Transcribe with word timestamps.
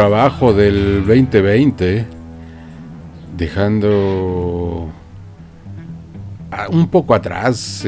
Trabajo 0.00 0.54
del 0.54 1.04
2020, 1.04 2.06
dejando 3.36 4.88
un 6.70 6.88
poco 6.88 7.14
atrás 7.14 7.84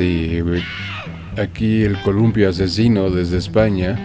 aquí 1.39 1.85
el 1.85 1.99
columpio 2.03 2.51
asesino 2.51 3.09
desde 3.09 3.39
España, 3.39 3.99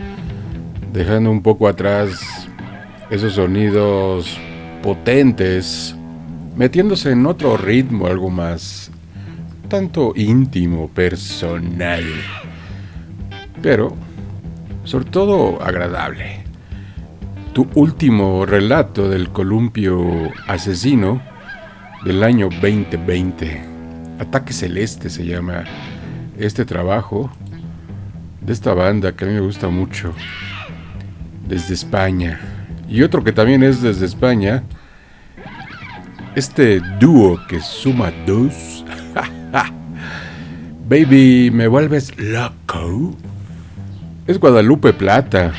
dejando 0.94 1.30
un 1.30 1.42
poco 1.42 1.68
atrás 1.68 2.48
esos 3.09 3.33
sonidos 3.33 4.39
potentes, 4.81 5.94
metiéndose 6.56 7.12
en 7.12 7.25
otro 7.25 7.57
ritmo, 7.57 8.07
algo 8.07 8.30
más, 8.30 8.89
tanto 9.68 10.13
íntimo, 10.15 10.88
personal, 10.88 12.06
pero 13.62 13.94
sobre 14.86 15.10
todo 15.10 15.62
agradable. 15.62 16.47
Tu 17.57 17.68
último 17.74 18.45
relato 18.45 19.09
del 19.09 19.30
columpio 19.30 20.31
asesino 20.48 21.19
del 22.06 22.21
año 22.21 22.50
2020. 22.50 23.63
Ataque 24.19 24.54
Celeste 24.54 25.09
se 25.09 25.25
llama 25.25 25.63
este 26.38 26.65
trabajo 26.65 27.31
de 28.42 28.54
esta 28.54 28.75
banda 28.75 29.13
que 29.13 29.25
a 29.25 29.27
mí 29.27 29.33
me 29.33 29.39
gusta 29.39 29.69
mucho. 29.69 30.13
Desde 31.48 31.74
España. 31.74 32.39
Y 32.88 33.01
otro 33.01 33.24
que 33.24 33.31
también 33.31 33.63
es 33.63 33.81
desde 33.81 34.06
España. 34.06 34.62
Este 36.36 36.80
dúo 37.00 37.39
que 37.50 37.60
suma 37.60 38.12
dos. 38.27 38.86
Baby, 40.88 41.50
me 41.51 41.68
vuelves 41.68 42.15
loco. 42.19 43.15
Es 44.27 44.39
Guadalupe 44.39 44.94
Plata. 44.94 45.53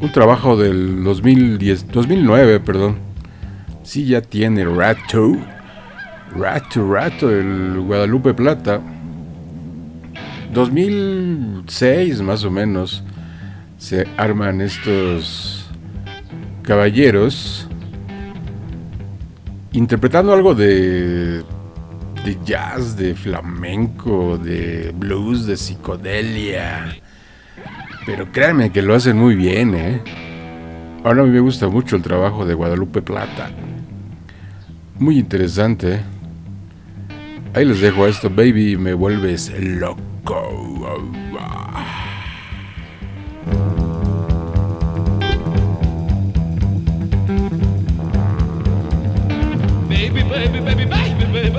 Un 0.00 0.12
trabajo 0.12 0.56
del 0.56 1.02
2010, 1.02 1.88
2009, 1.88 2.60
perdón. 2.60 2.98
Sí, 3.82 4.06
ya 4.06 4.20
tiene 4.20 4.64
rato. 4.64 5.36
Rato, 6.36 6.92
rato, 6.92 7.30
el 7.30 7.80
Guadalupe 7.80 8.34
Plata. 8.34 8.80
2006 10.52 12.22
más 12.22 12.44
o 12.44 12.50
menos 12.50 13.02
se 13.76 14.06
arman 14.16 14.60
estos 14.60 15.66
caballeros 16.62 17.68
interpretando 19.72 20.32
algo 20.32 20.54
de 20.54 21.44
de 22.24 22.38
jazz, 22.44 22.96
de 22.96 23.14
flamenco, 23.14 24.38
de 24.38 24.92
blues, 24.94 25.46
de 25.46 25.56
psicodelia. 25.56 26.96
Pero 28.08 28.32
créanme 28.32 28.72
que 28.72 28.80
lo 28.80 28.94
hacen 28.94 29.18
muy 29.18 29.34
bien, 29.34 29.74
¿eh? 29.74 30.00
Ahora 31.04 31.20
a 31.20 31.24
mí 31.26 31.30
me 31.30 31.40
gusta 31.40 31.68
mucho 31.68 31.94
el 31.94 32.00
trabajo 32.00 32.46
de 32.46 32.54
Guadalupe 32.54 33.02
Plata. 33.02 33.50
Muy 34.98 35.18
interesante. 35.18 36.00
Ahí 37.52 37.66
les 37.66 37.82
dejo 37.82 38.06
esto, 38.06 38.30
baby, 38.30 38.78
me 38.78 38.94
vuelves 38.94 39.52
loco. 39.60 40.00
Baby, 49.86 50.22
baby, 50.22 50.60
baby, 50.60 50.86
baby, 50.86 51.26
baby. 51.30 51.50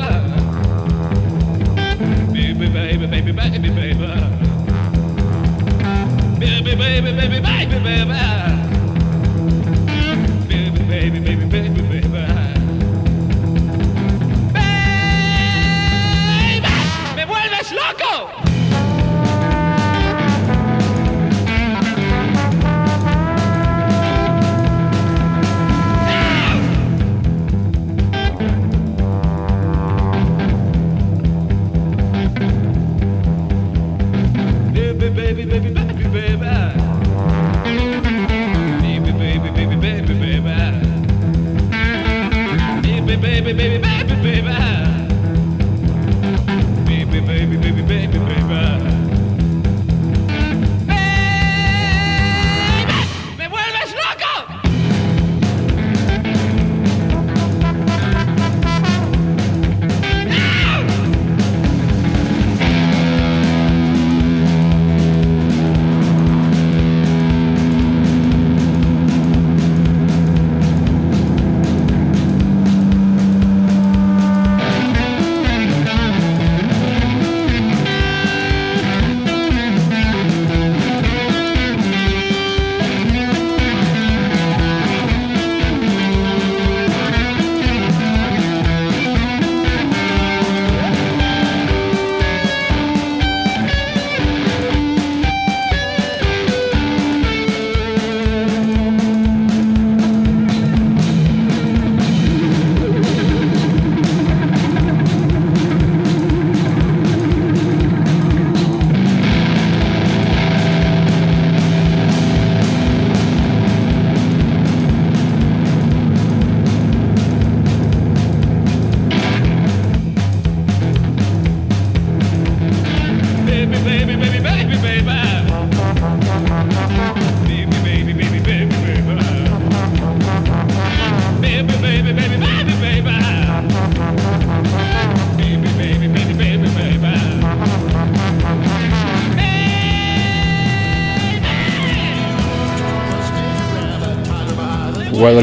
baby, 2.33 2.67
baby, 2.67 3.05
baby, 3.05 3.31
baby. 3.31 3.69
Baby, 3.69 4.38
baby, 6.79 7.11
baby, 7.11 7.39
baby, 7.41 7.79
baby. 7.83 8.13
Baby, 10.47 10.79
baby, 10.87 11.19
baby, 11.19 11.45
baby, 11.45 11.81
baby. 11.81 12.09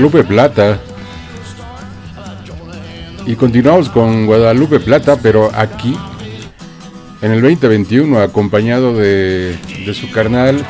Guadalupe 0.06 0.28
Plata. 0.28 0.78
Y 3.26 3.34
continuamos 3.34 3.88
con 3.88 4.26
Guadalupe 4.26 4.78
Plata, 4.78 5.18
pero 5.20 5.50
aquí, 5.52 5.96
en 7.22 7.32
el 7.32 7.42
2021, 7.42 8.20
acompañado 8.20 8.96
de, 8.96 9.58
su 9.94 10.08
carnal, 10.12 10.64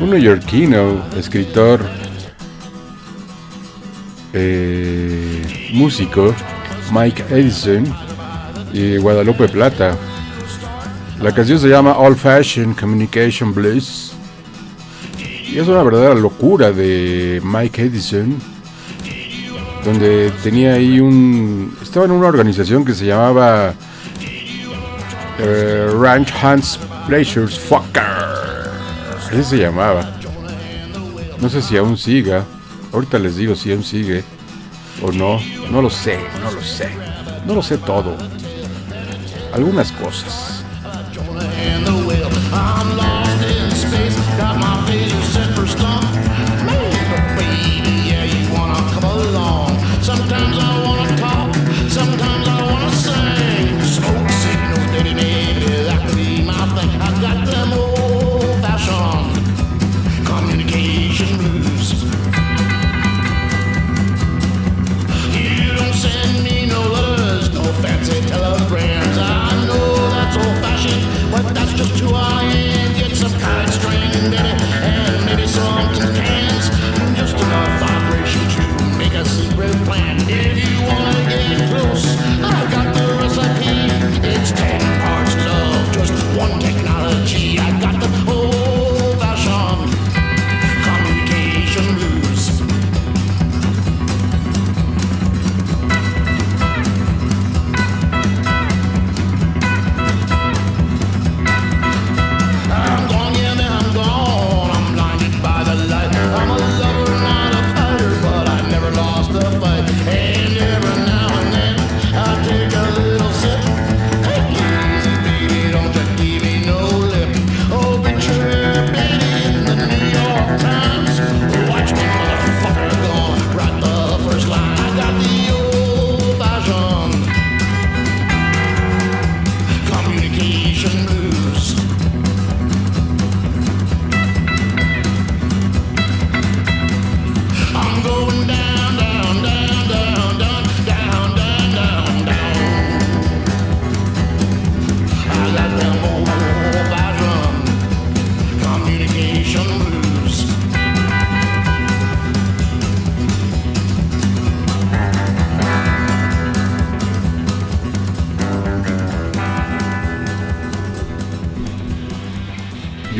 un 0.00 0.10
neoyorquino, 0.10 1.04
escritor, 1.16 1.82
eh, 4.32 5.70
músico, 5.72 6.34
Mike 6.90 7.24
Edison, 7.30 7.84
y 8.72 8.96
Guadalupe 8.96 9.46
Plata. 9.46 9.96
La 11.20 11.32
canción 11.32 11.60
se 11.60 11.68
llama 11.68 11.96
Old 11.96 12.16
Fashioned 12.16 12.76
Communication 12.76 13.54
Blues. 13.54 14.11
Y 15.52 15.58
es 15.58 15.68
una 15.68 15.82
verdadera 15.82 16.14
locura 16.14 16.72
de 16.72 17.42
Mike 17.44 17.82
Edison, 17.82 18.38
donde 19.84 20.32
tenía 20.42 20.72
ahí 20.74 20.98
un... 20.98 21.76
Estaba 21.82 22.06
en 22.06 22.12
una 22.12 22.28
organización 22.28 22.86
que 22.86 22.94
se 22.94 23.04
llamaba 23.04 23.74
eh, 25.38 25.88
Ranch 26.00 26.32
Hands 26.42 26.78
Pleasures 27.06 27.58
Fucker. 27.58 28.02
Así 29.28 29.44
se 29.44 29.58
llamaba. 29.58 30.16
No 31.38 31.50
sé 31.50 31.60
si 31.60 31.76
aún 31.76 31.98
siga. 31.98 32.46
Ahorita 32.90 33.18
les 33.18 33.36
digo 33.36 33.54
si 33.54 33.72
aún 33.72 33.84
sigue 33.84 34.24
o 35.02 35.12
no. 35.12 35.38
No 35.70 35.82
lo 35.82 35.90
sé, 35.90 36.18
no 36.42 36.50
lo 36.50 36.62
sé. 36.62 36.88
No 37.46 37.54
lo 37.54 37.62
sé 37.62 37.76
todo. 37.76 38.16
Algunas 39.52 39.92
cosas. 39.92 40.51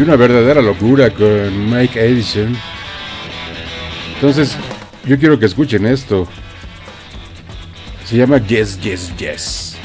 Una 0.02 0.16
verdadera 0.16 0.61
locura 0.61 1.11
con 1.11 1.71
Mike 1.71 2.00
Edison. 2.04 2.56
Entonces, 4.14 4.56
yo 5.04 5.18
quiero 5.18 5.38
que 5.38 5.47
escuchen 5.47 5.87
esto. 5.87 6.26
Se 8.04 8.16
llama 8.16 8.38
Yes, 8.38 8.80
Yes, 8.80 9.16
Yes. 9.16 9.76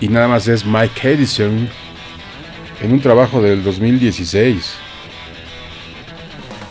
Y 0.00 0.08
nada 0.08 0.28
más 0.28 0.46
es 0.48 0.64
Mike 0.64 1.12
Edison 1.12 1.68
en 2.82 2.92
un 2.92 3.00
trabajo 3.00 3.40
del 3.40 3.62
2016. 3.64 4.74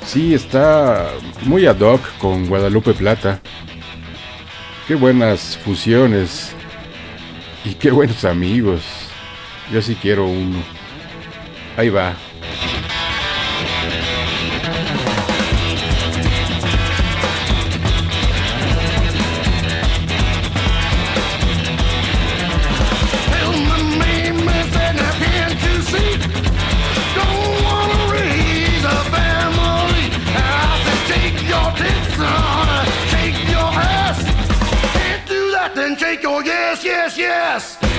Sí, 0.05 0.33
está 0.33 1.09
muy 1.43 1.65
ad 1.65 1.79
hoc 1.79 2.01
con 2.17 2.47
Guadalupe 2.47 2.93
Plata. 2.93 3.39
Qué 4.87 4.95
buenas 4.95 5.57
fusiones. 5.57 6.53
Y 7.65 7.73
qué 7.73 7.91
buenos 7.91 8.25
amigos. 8.25 8.81
Yo 9.71 9.81
sí 9.81 9.95
quiero 9.99 10.25
uno. 10.27 10.57
Ahí 11.77 11.89
va. 11.89 12.15
Then 36.29 36.43
shake 36.43 36.45
your 36.45 36.45
yes, 36.45 36.83
yes, 36.83 37.17
yes. 37.17 37.98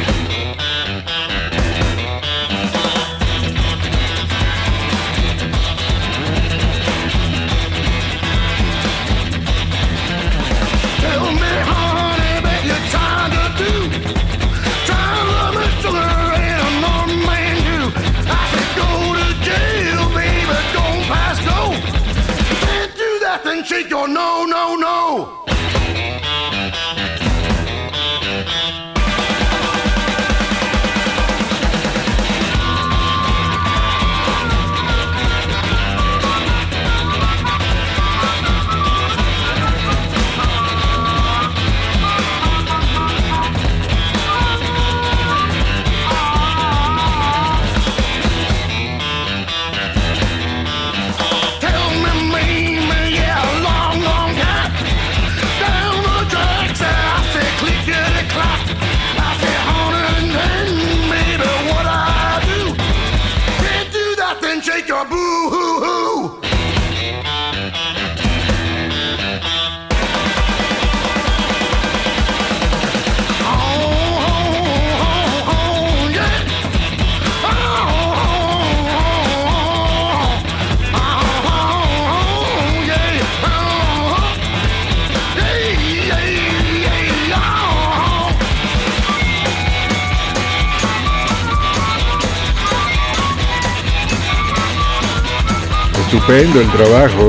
Estupendo 96.30 96.60
el 96.60 96.70
trabajo. 96.70 97.28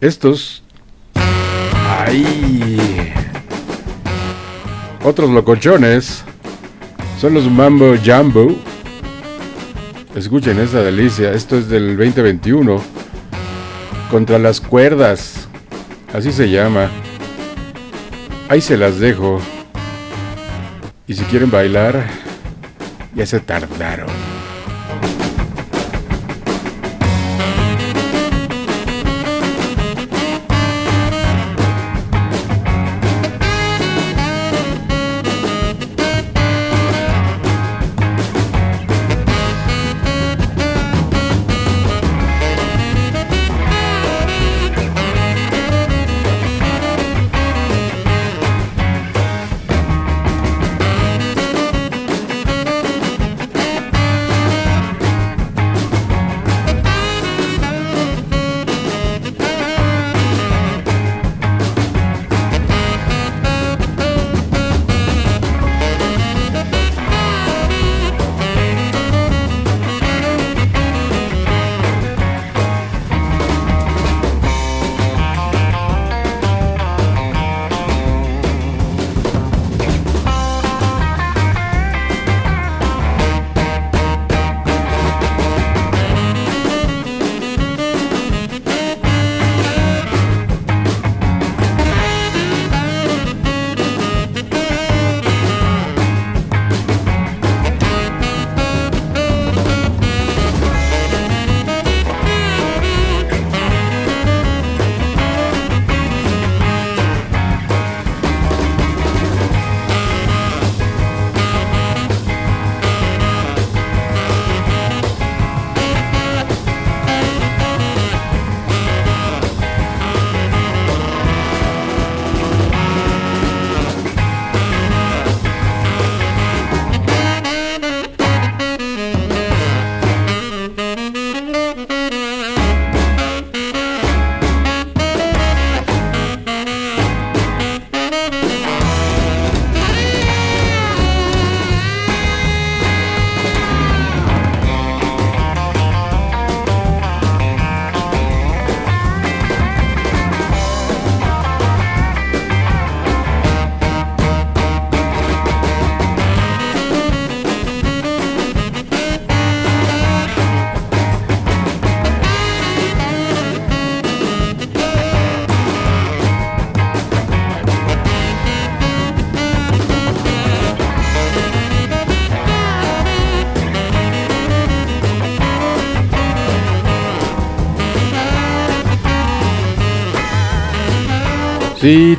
Estos. 0.00 0.62
Ahí. 1.88 3.12
Otros 5.02 5.28
locochones. 5.30 6.22
Son 7.20 7.34
los 7.34 7.50
Mambo 7.50 7.96
Jumbo. 7.96 8.54
Escuchen 10.14 10.60
esta 10.60 10.80
delicia. 10.80 11.32
Esto 11.32 11.58
es 11.58 11.68
del 11.68 11.96
2021. 11.96 12.80
Contra 14.08 14.38
las 14.38 14.60
cuerdas. 14.60 15.48
Así 16.14 16.30
se 16.30 16.48
llama. 16.48 16.90
Ahí 18.48 18.60
se 18.60 18.76
las 18.76 19.00
dejo. 19.00 19.40
Y 21.08 21.14
si 21.14 21.24
quieren 21.24 21.50
bailar, 21.50 22.06
ya 23.16 23.26
se 23.26 23.40
tardaron. 23.40 24.27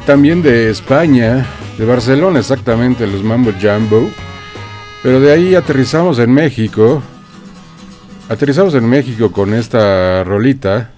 También 0.10 0.41
de 0.41 0.72
España, 0.72 1.45
de 1.78 1.86
Barcelona 1.86 2.39
exactamente, 2.39 3.06
los 3.06 3.22
Mambo 3.22 3.52
Jambo. 3.62 4.10
Pero 5.04 5.19
de 5.19 5.32
ahí 5.32 5.54
aterrizamos 5.54 6.17
en 6.17 6.32
México. 6.34 7.04
Aterrizamos 8.28 8.74
en 8.74 8.89
México 8.89 9.32
con 9.32 9.54
esta 9.54 10.24
rolita. 10.24 10.89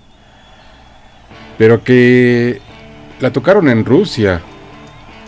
Pero 1.58 1.84
que 1.84 2.62
la 3.20 3.34
tocaron 3.34 3.68
en 3.68 3.84
Rusia. 3.84 4.40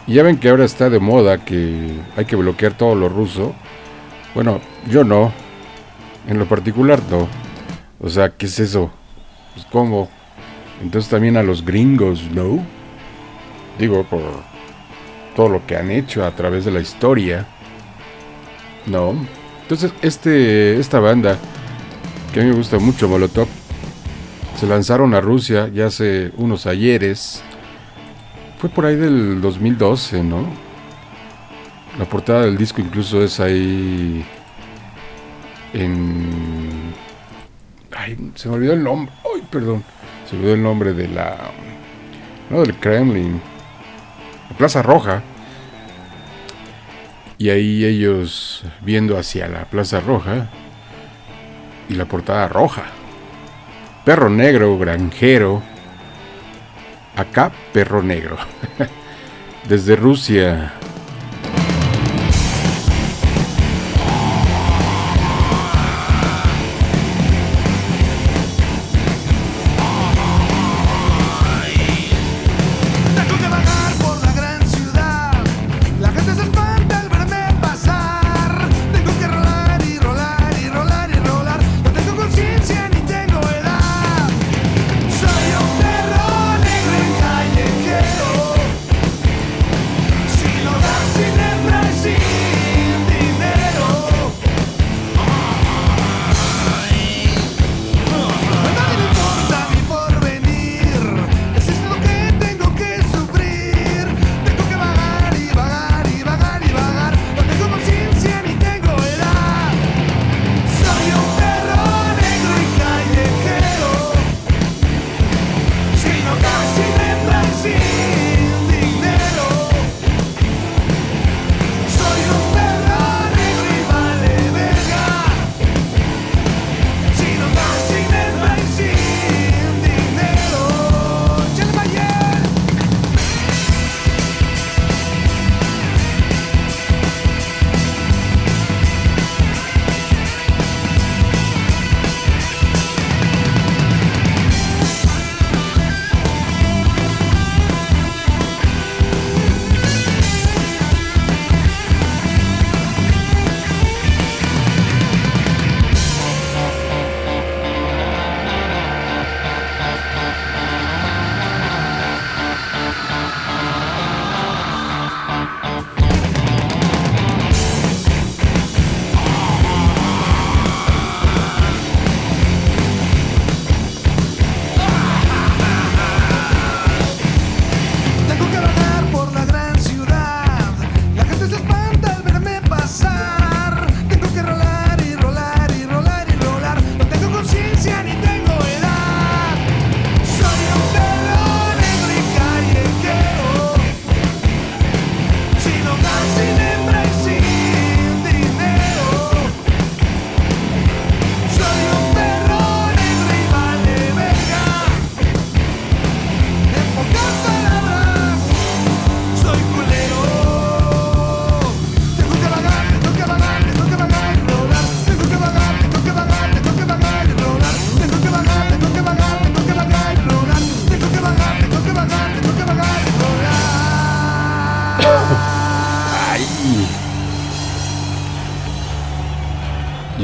Y 0.07 0.13
ya 0.13 0.23
ven 0.23 0.37
que 0.37 0.47
ahora 0.47 0.63
está 0.63 0.89
de 0.89 0.99
moda 0.99 1.43
que 1.43 1.91
hay 2.15 2.23
que 2.23 2.37
bloquear 2.37 2.77
todo 2.77 2.95
lo 2.95 3.09
ruso. 3.09 3.53
Bueno, 4.33 4.61
yo 4.89 5.03
no. 5.03 5.33
En 6.29 6.39
lo 6.39 6.45
particular 6.45 7.01
no. 7.11 7.27
O 7.99 8.07
sea, 8.07 8.29
¿qué 8.29 8.45
es 8.45 8.57
eso? 8.61 8.91
Pues 9.53 9.65
cómo. 9.65 10.09
Entonces 10.81 11.11
también 11.11 11.35
a 11.35 11.43
los 11.43 11.65
gringos, 11.65 12.31
¿no? 12.31 12.63
Digo, 13.77 14.03
por 14.03 14.21
todo 15.35 15.49
lo 15.49 15.65
que 15.65 15.75
han 15.75 15.91
hecho 15.91 16.25
a 16.25 16.31
través 16.31 16.65
de 16.65 16.71
la 16.71 16.79
historia. 16.79 17.47
No. 18.85 19.15
Entonces, 19.63 19.93
este, 20.01 20.79
esta 20.79 20.99
banda, 20.99 21.37
que 22.33 22.41
a 22.41 22.43
mí 22.43 22.49
me 22.49 22.55
gusta 22.55 22.79
mucho, 22.79 23.07
Molotov, 23.07 23.47
se 24.59 24.67
lanzaron 24.67 25.13
a 25.13 25.21
Rusia 25.21 25.69
ya 25.73 25.87
hace 25.87 26.31
unos 26.37 26.67
ayeres. 26.67 27.43
Fue 28.59 28.69
por 28.69 28.85
ahí 28.85 28.95
del 28.95 29.41
2012, 29.41 30.23
¿no? 30.23 30.45
La 31.97 32.05
portada 32.05 32.43
del 32.43 32.57
disco 32.57 32.81
incluso 32.81 33.23
es 33.23 33.39
ahí 33.39 34.25
en... 35.73 36.93
Ay, 37.95 38.17
se 38.35 38.49
me 38.49 38.55
olvidó 38.55 38.73
el 38.73 38.83
nombre. 38.83 39.13
Ay, 39.23 39.43
perdón. 39.49 39.83
Se 40.29 40.35
me 40.35 40.41
olvidó 40.41 40.55
el 40.55 40.63
nombre 40.63 40.93
de 40.93 41.07
la... 41.07 41.37
No, 42.49 42.61
del 42.61 42.75
Kremlin. 42.75 43.41
La 44.49 44.57
Plaza 44.57 44.81
Roja. 44.81 45.21
Y 47.37 47.49
ahí 47.49 47.83
ellos 47.85 48.63
viendo 48.81 49.17
hacia 49.17 49.47
la 49.47 49.65
Plaza 49.65 49.99
Roja. 49.99 50.47
Y 51.89 51.95
la 51.95 52.05
portada 52.05 52.47
roja. 52.47 52.83
Perro 54.05 54.29
negro, 54.29 54.77
granjero. 54.77 55.61
Acá, 57.15 57.51
perro 57.73 58.01
negro. 58.01 58.37
Desde 59.67 59.95
Rusia. 59.95 60.73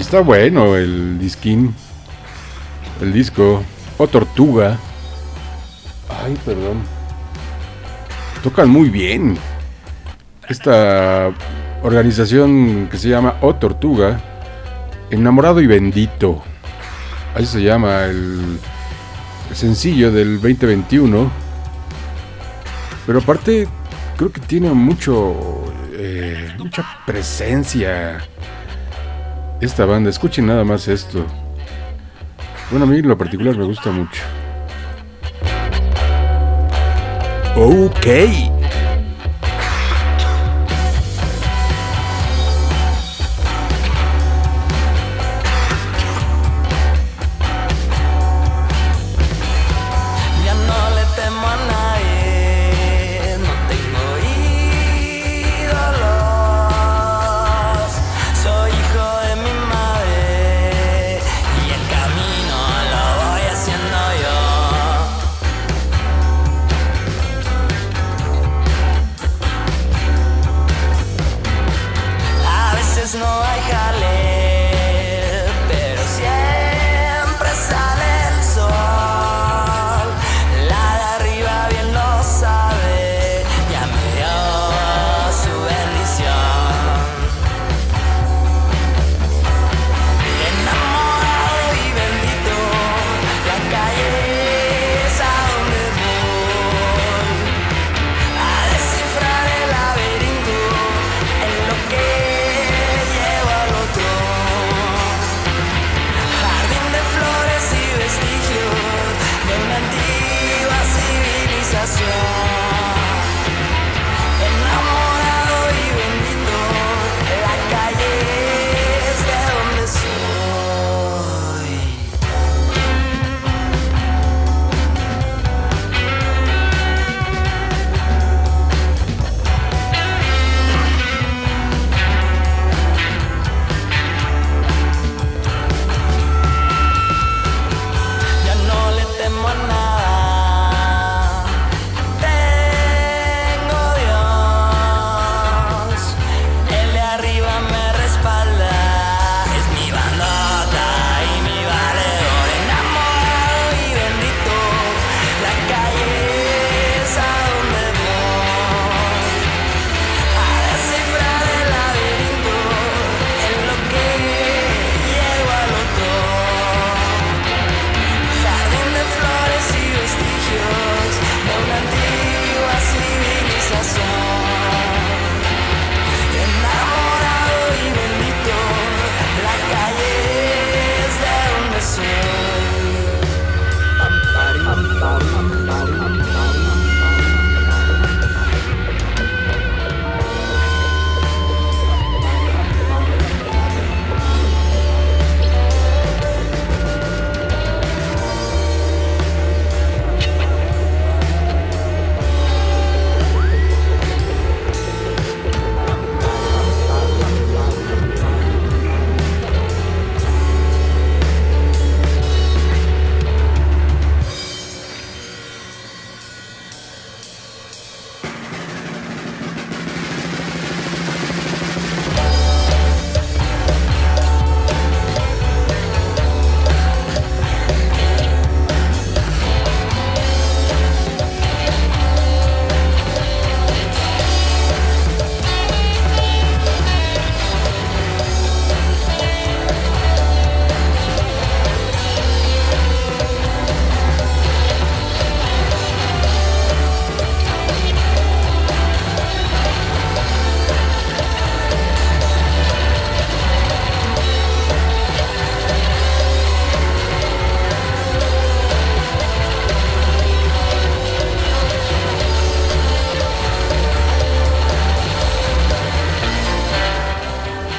Está 0.10 0.22
bueno 0.22 0.76
el 0.76 1.20
disquín. 1.20 1.76
El 3.00 3.14
disco. 3.14 3.62
O 4.00 4.08
Tortuga. 4.08 4.76
Ay, 6.10 6.36
perdón. 6.44 6.82
Tocan 8.42 8.70
muy 8.70 8.90
bien. 8.90 9.38
Esta 10.48 11.30
organización 11.84 12.88
que 12.90 12.98
se 12.98 13.10
llama 13.10 13.36
O 13.42 13.54
Tortuga. 13.54 14.20
Enamorado 15.12 15.62
y 15.62 15.68
bendito. 15.68 16.42
Así 17.36 17.46
se 17.46 17.62
llama 17.62 18.06
el, 18.06 18.60
el 19.52 19.56
sencillo 19.56 20.12
del 20.12 20.42
2021. 20.42 21.30
Pero 23.06 23.20
aparte, 23.20 23.68
creo 24.18 24.32
que 24.32 24.42
tiene 24.42 24.72
mucho. 24.72 25.36
eh, 25.94 26.52
mucha 26.58 26.84
presencia. 27.06 28.18
Esta 29.62 29.86
banda. 29.86 30.10
Escuchen 30.10 30.48
nada 30.48 30.64
más 30.64 30.88
esto. 30.88 31.26
Bueno, 32.72 32.86
a 32.86 32.88
mí 32.88 33.02
lo 33.02 33.18
particular 33.18 33.58
me 33.58 33.66
gusta 33.66 33.92
mucho. 33.92 34.22
Ok. 37.56 38.59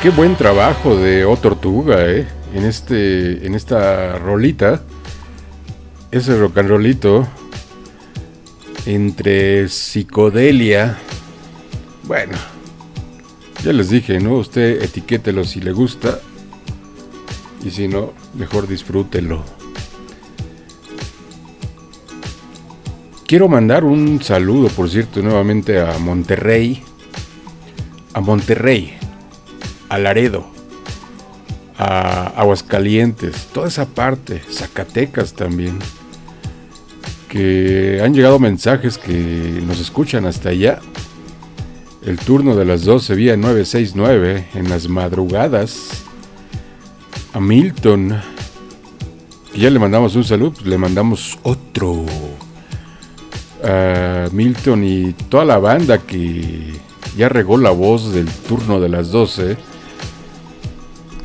Qué 0.03 0.09
buen 0.09 0.35
trabajo 0.35 0.97
de 0.97 1.27
O 1.27 1.37
Tortuga, 1.37 2.07
¿eh? 2.07 2.27
En, 2.55 2.65
este, 2.65 3.47
en 3.47 3.55
esta 3.55 4.19
rolita. 4.19 4.83
Ese 6.11 6.39
rock 6.39 6.59
and 6.59 6.69
rollito. 6.69 7.29
Entre 8.87 9.69
psicodelia. 9.69 10.99
Bueno. 12.05 12.39
Ya 13.63 13.73
les 13.73 13.91
dije, 13.91 14.21
¿no? 14.21 14.37
Usted 14.37 14.83
etiquételo 14.83 15.45
si 15.45 15.61
le 15.61 15.73
gusta. 15.73 16.19
Y 17.63 17.71
si 17.71 17.87
no, 17.87 18.15
mejor 18.35 18.67
disfrútelo. 18.67 19.45
Quiero 23.27 23.49
mandar 23.49 23.85
un 23.85 24.23
saludo, 24.23 24.69
por 24.69 24.89
cierto, 24.89 25.21
nuevamente 25.21 25.79
a 25.79 25.99
Monterrey. 25.99 26.83
A 28.15 28.21
Monterrey. 28.21 29.00
A 29.91 29.99
Laredo. 29.99 30.47
A 31.77 32.29
Aguascalientes. 32.37 33.49
Toda 33.53 33.69
esa 33.69 33.87
parte. 33.87 34.41
Zacatecas 34.51 35.35
también. 35.35 35.79
Que 37.29 38.01
han 38.03 38.15
llegado 38.15 38.39
mensajes 38.39 38.97
que 38.99 39.63
nos 39.67 39.81
escuchan 39.81 40.25
hasta 40.27 40.51
allá. 40.51 40.79
El 42.07 42.19
turno 42.19 42.57
de 42.57 42.65
las 42.65 42.85
12 42.85 43.15
vía 43.17 43.37
969 43.37 44.47
en 44.55 44.71
las 44.71 44.89
madrugadas. 44.89 46.05
A 47.35 47.41
Milton. 47.41 48.21
Que 49.53 49.59
ya 49.59 49.71
le 49.71 49.81
mandamos 49.81 50.15
un 50.15 50.25
saludo, 50.25 50.53
pues 50.53 50.67
le 50.67 50.79
mandamos 50.79 51.37
otro. 51.43 52.07
A 53.65 54.29
Milton 54.31 54.85
y 54.85 55.13
toda 55.29 55.45
la 55.45 55.59
banda 55.59 55.99
que 55.99 56.79
ya 57.17 57.29
regó 57.29 57.59
la 57.59 57.71
voz 57.71 58.13
del 58.13 58.29
turno 58.29 58.81
de 58.81 58.89
las 58.89 59.11
12. 59.11 59.70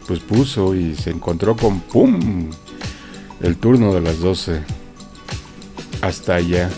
pues 0.06 0.20
puso 0.20 0.74
y 0.74 0.94
se 0.94 1.10
encontró 1.10 1.54
con 1.54 1.80
pum 1.80 2.50
el 3.42 3.56
turno 3.58 3.92
de 3.92 4.00
las 4.00 4.18
12 4.20 4.62
hasta 6.00 6.36
allá. 6.36 6.70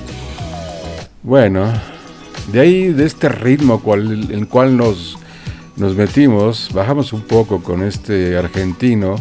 Bueno, 1.23 1.73
de 2.53 2.61
ahí 2.61 2.88
de 2.92 3.07
este 3.07 3.29
ritmo 3.29 3.81
cual, 3.81 4.29
el 4.33 4.49
cual 4.49 4.77
nos 4.77 5.19
nos 5.81 5.97
metimos, 5.97 6.69
bajamos 6.75 7.14
un 7.14 7.23
poco 7.23 7.62
con 7.62 7.83
este 7.83 8.37
argentino 8.37 9.16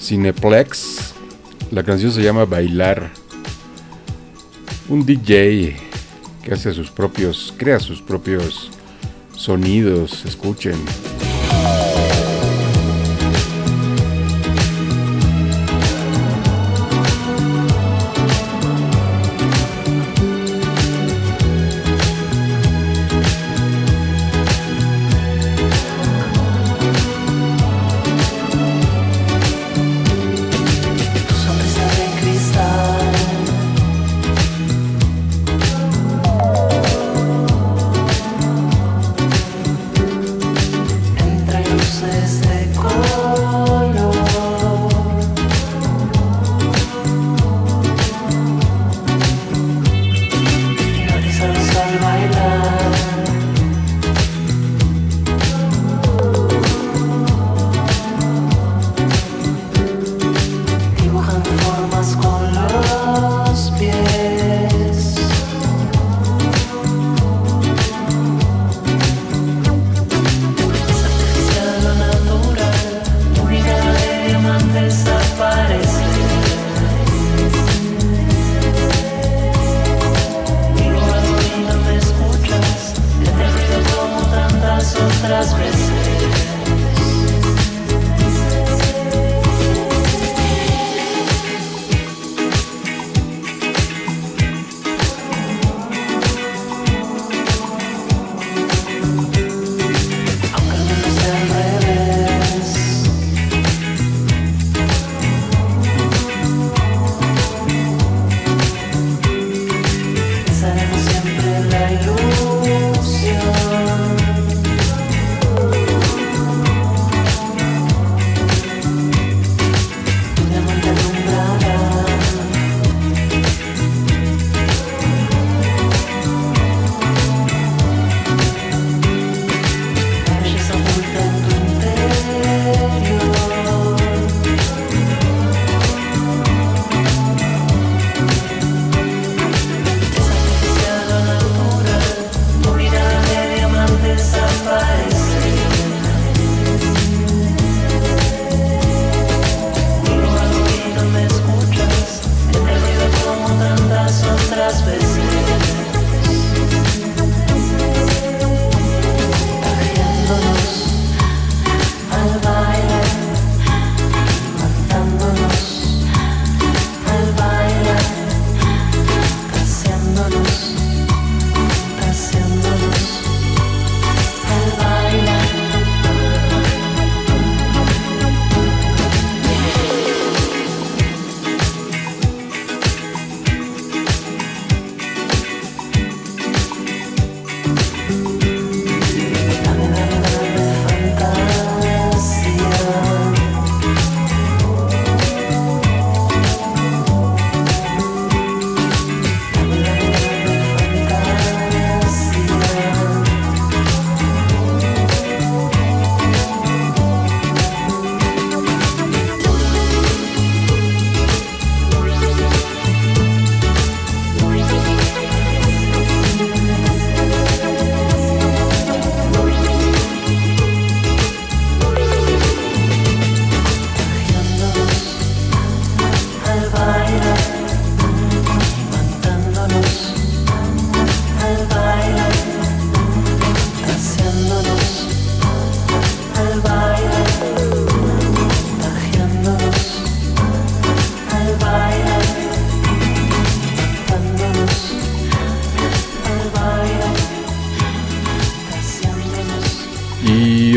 Cineplex. 0.00 1.12
La 1.70 1.82
canción 1.84 2.10
se 2.10 2.22
llama 2.22 2.46
Bailar. 2.46 3.10
Un 4.88 5.04
DJ 5.04 5.76
que 6.42 6.54
hace 6.54 6.72
sus 6.72 6.90
propios, 6.90 7.52
crea 7.58 7.78
sus 7.78 8.00
propios 8.00 8.70
sonidos, 9.34 10.24
escuchen. 10.24 10.76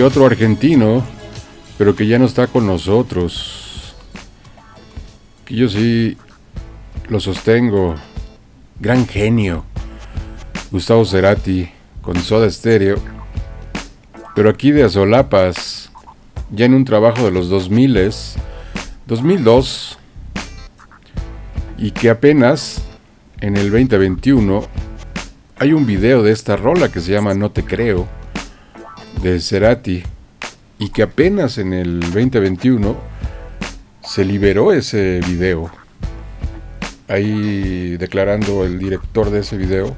Otro 0.10 0.26
argentino, 0.26 1.04
pero 1.78 1.96
que 1.96 2.08
ya 2.08 2.18
no 2.18 2.26
está 2.26 2.48
con 2.48 2.66
nosotros. 2.66 3.94
Que 5.46 5.56
yo 5.56 5.70
sí 5.70 6.18
lo 7.10 7.20
sostengo. 7.20 7.96
Gran 8.80 9.06
genio. 9.06 9.66
Gustavo 10.72 11.06
Cerati 11.06 11.70
con 12.02 12.16
Soda 12.18 12.50
Stereo. 12.50 12.98
Pero 14.34 14.50
aquí 14.50 14.72
de 14.72 14.84
Azolapas, 14.84 15.92
ya 16.50 16.66
en 16.66 16.74
un 16.74 16.86
trabajo 16.86 17.24
de 17.24 17.32
los 17.32 17.48
2000 17.50 18.12
2002, 19.06 20.00
y 21.78 21.92
que 21.92 22.10
apenas 22.10 22.84
en 23.42 23.58
el 23.58 23.70
2021 23.70 24.64
hay 25.60 25.74
un 25.74 25.86
video 25.86 26.24
de 26.24 26.32
esta 26.32 26.56
rola 26.56 26.92
que 26.92 27.00
se 27.00 27.12
llama 27.12 27.36
No 27.36 27.52
te 27.52 27.64
creo 27.64 28.19
de 29.22 29.40
Cerati 29.42 30.04
y 30.78 30.90
que 30.90 31.04
apenas 31.04 31.58
en 31.58 31.74
el 31.74 32.00
2021 32.00 32.96
se 34.02 34.24
liberó 34.24 34.72
ese 34.72 35.20
video. 35.28 35.70
Ahí 37.08 37.98
declarando 37.98 38.64
el 38.64 38.80
director 38.80 39.30
de 39.30 39.40
ese 39.40 39.58
video 39.58 39.96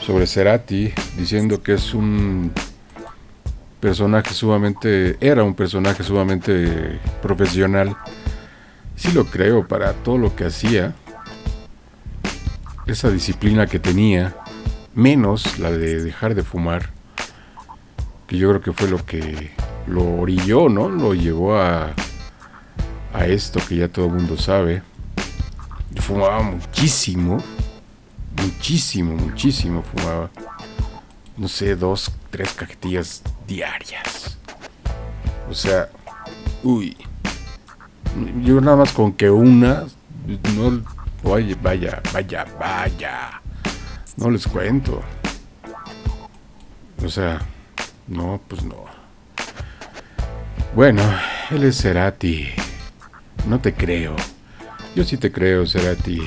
sobre 0.00 0.26
Cerati, 0.26 0.92
diciendo 1.16 1.62
que 1.62 1.74
es 1.74 1.94
un 1.94 2.52
personaje 3.80 4.32
sumamente, 4.32 5.16
era 5.20 5.42
un 5.42 5.54
personaje 5.54 6.02
sumamente 6.02 7.00
profesional. 7.22 7.96
Sí 8.94 9.10
lo 9.12 9.26
creo 9.26 9.66
para 9.66 9.92
todo 9.92 10.16
lo 10.16 10.36
que 10.36 10.44
hacía, 10.44 10.94
esa 12.86 13.10
disciplina 13.10 13.66
que 13.66 13.78
tenía, 13.78 14.36
menos 14.94 15.58
la 15.58 15.70
de 15.70 16.02
dejar 16.02 16.34
de 16.34 16.44
fumar, 16.44 16.93
yo 18.36 18.50
creo 18.50 18.60
que 18.60 18.72
fue 18.72 18.88
lo 18.88 19.04
que 19.04 19.50
lo 19.86 20.20
orilló, 20.20 20.68
¿no? 20.68 20.88
Lo 20.88 21.14
llevó 21.14 21.56
a, 21.56 21.92
a 23.12 23.26
esto 23.26 23.60
que 23.66 23.76
ya 23.76 23.88
todo 23.88 24.06
el 24.06 24.12
mundo 24.12 24.36
sabe. 24.36 24.82
Fumaba 25.96 26.42
muchísimo, 26.42 27.42
muchísimo, 28.36 29.14
muchísimo 29.14 29.82
fumaba. 29.82 30.30
No 31.36 31.48
sé, 31.48 31.76
dos, 31.76 32.12
tres 32.30 32.52
cajetillas 32.52 33.22
diarias. 33.46 34.38
O 35.50 35.54
sea, 35.54 35.88
uy. 36.62 36.96
Yo 38.42 38.60
nada 38.60 38.76
más 38.76 38.92
con 38.92 39.12
que 39.12 39.28
una, 39.28 39.86
no, 40.54 40.82
vaya, 41.22 41.56
vaya, 41.60 42.02
vaya, 42.12 42.46
vaya. 42.58 43.42
No 44.16 44.30
les 44.30 44.46
cuento. 44.46 45.02
O 47.04 47.08
sea, 47.08 47.40
no, 48.08 48.40
pues 48.48 48.64
no. 48.64 48.84
Bueno, 50.74 51.02
él 51.50 51.64
es 51.64 51.80
Cerati. 51.80 52.48
No 53.46 53.60
te 53.60 53.74
creo. 53.74 54.16
Yo 54.94 55.04
sí 55.04 55.16
te 55.16 55.30
creo, 55.30 55.66
Cerati. 55.66 56.20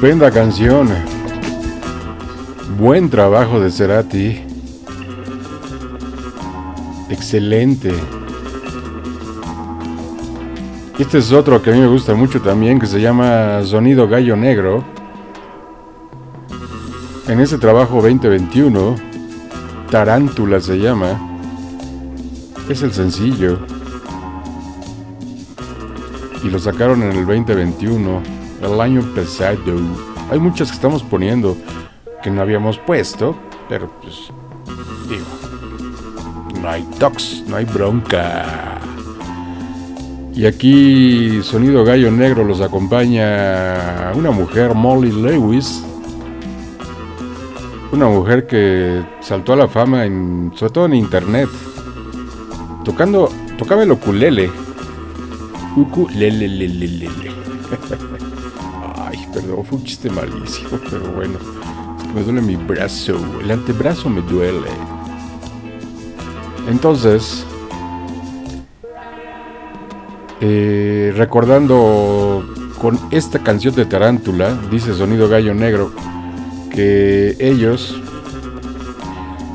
Estupenda 0.00 0.30
canción. 0.30 0.88
Buen 2.78 3.10
trabajo 3.10 3.60
de 3.60 3.70
Cerati. 3.70 4.40
Excelente. 7.10 7.92
Este 10.98 11.18
es 11.18 11.30
otro 11.32 11.60
que 11.60 11.68
a 11.68 11.74
mí 11.74 11.80
me 11.80 11.86
gusta 11.86 12.14
mucho 12.14 12.40
también, 12.40 12.78
que 12.78 12.86
se 12.86 12.98
llama 12.98 13.62
Sonido 13.62 14.08
Gallo 14.08 14.36
Negro. 14.36 14.82
En 17.28 17.38
ese 17.38 17.58
trabajo 17.58 17.96
2021, 17.96 18.96
Tarántula 19.90 20.60
se 20.62 20.78
llama. 20.78 21.38
Es 22.70 22.80
el 22.80 22.94
sencillo. 22.94 23.58
Y 26.42 26.48
lo 26.48 26.58
sacaron 26.58 27.02
en 27.02 27.12
el 27.12 27.26
2021, 27.26 28.39
el 28.62 28.80
año 28.80 29.02
pasado. 29.14 29.80
Hay 30.30 30.38
muchas 30.38 30.68
que 30.68 30.74
estamos 30.74 31.02
poniendo 31.02 31.56
que 32.22 32.30
no 32.30 32.42
habíamos 32.42 32.78
puesto, 32.78 33.36
pero 33.68 33.90
pues 34.00 34.30
digo, 35.08 35.24
no 36.60 36.68
hay 36.68 36.82
tox, 36.98 37.44
no 37.46 37.56
hay 37.56 37.64
bronca. 37.64 38.78
Y 40.34 40.46
aquí 40.46 41.40
Sonido 41.42 41.84
Gallo 41.84 42.10
Negro 42.10 42.44
los 42.44 42.60
acompaña 42.60 44.12
una 44.14 44.30
mujer, 44.30 44.74
Molly 44.74 45.10
Lewis. 45.10 45.84
Una 47.92 48.06
mujer 48.06 48.46
que 48.46 49.02
saltó 49.20 49.54
a 49.54 49.56
la 49.56 49.68
fama, 49.68 50.04
en, 50.04 50.52
sobre 50.54 50.72
todo 50.72 50.86
en 50.86 50.94
internet. 50.94 51.48
Tocando, 52.84 53.28
tocaba 53.58 53.82
el 53.82 53.90
ukulele. 53.90 54.50
Ukulele. 55.76 57.08
Perdón, 59.32 59.64
fue 59.64 59.78
un 59.78 59.84
chiste 59.84 60.10
malísimo, 60.10 60.78
pero 60.90 61.12
bueno. 61.12 61.38
Es 61.98 62.06
que 62.06 62.12
me 62.12 62.22
duele 62.22 62.40
mi 62.40 62.56
brazo. 62.56 63.16
El 63.42 63.50
antebrazo 63.50 64.08
me 64.08 64.22
duele. 64.22 64.70
Entonces, 66.68 67.44
eh, 70.40 71.12
recordando 71.16 72.44
con 72.80 72.98
esta 73.10 73.40
canción 73.40 73.74
de 73.74 73.84
Tarántula, 73.84 74.58
dice 74.70 74.94
Sonido 74.94 75.28
Gallo 75.28 75.52
Negro, 75.54 75.92
que 76.70 77.36
ellos, 77.38 78.00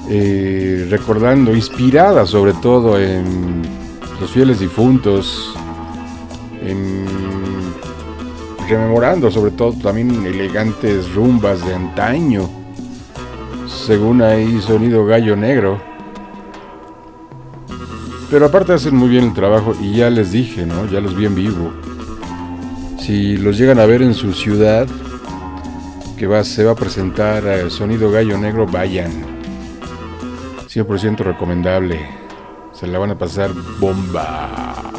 eh, 0.10 0.88
recordando, 0.90 1.56
inspirada 1.56 2.26
sobre 2.26 2.54
todo 2.54 3.00
en 3.00 3.64
los 4.20 4.30
fieles 4.30 4.60
difuntos, 4.60 5.56
en 6.62 7.06
rememorando 8.68 9.30
sobre 9.32 9.52
todo 9.52 9.74
también 9.74 10.26
elegantes 10.26 11.14
rumbas 11.14 11.66
de 11.66 11.74
antaño, 11.76 12.50
según 13.68 14.22
ahí 14.22 14.60
Sonido 14.62 15.06
Gallo 15.06 15.36
Negro. 15.36 15.80
Pero 18.30 18.48
aparte 18.48 18.74
hacen 18.74 18.96
muy 18.96 19.10
bien 19.10 19.26
el 19.26 19.34
trabajo 19.34 19.74
y 19.80 19.98
ya 19.98 20.10
les 20.10 20.32
dije, 20.32 20.66
¿no? 20.66 20.86
Ya 20.88 21.00
los 21.00 21.16
vi 21.16 21.26
en 21.26 21.36
vivo. 21.36 21.72
Si 23.00 23.38
los 23.38 23.58
llegan 23.58 23.80
a 23.80 23.86
ver 23.86 24.02
en 24.02 24.16
su 24.16 24.34
ciudad, 24.34 24.88
que 26.18 26.28
va, 26.28 26.44
se 26.44 26.64
va 26.64 26.72
a 26.72 26.76
presentar 26.76 27.48
a 27.48 27.70
Sonido 27.70 28.12
Gallo 28.12 28.38
Negro, 28.38 28.66
vayan. 28.66 29.12
100% 30.68 31.18
recomendable. 31.20 32.00
Se 32.74 32.88
la 32.88 33.00
van 33.00 33.12
a 33.12 33.18
pasar 33.18 33.52
bomba. 33.80 34.95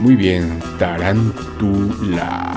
Muy 0.00 0.16
bien, 0.16 0.58
Tarántula. 0.78 2.50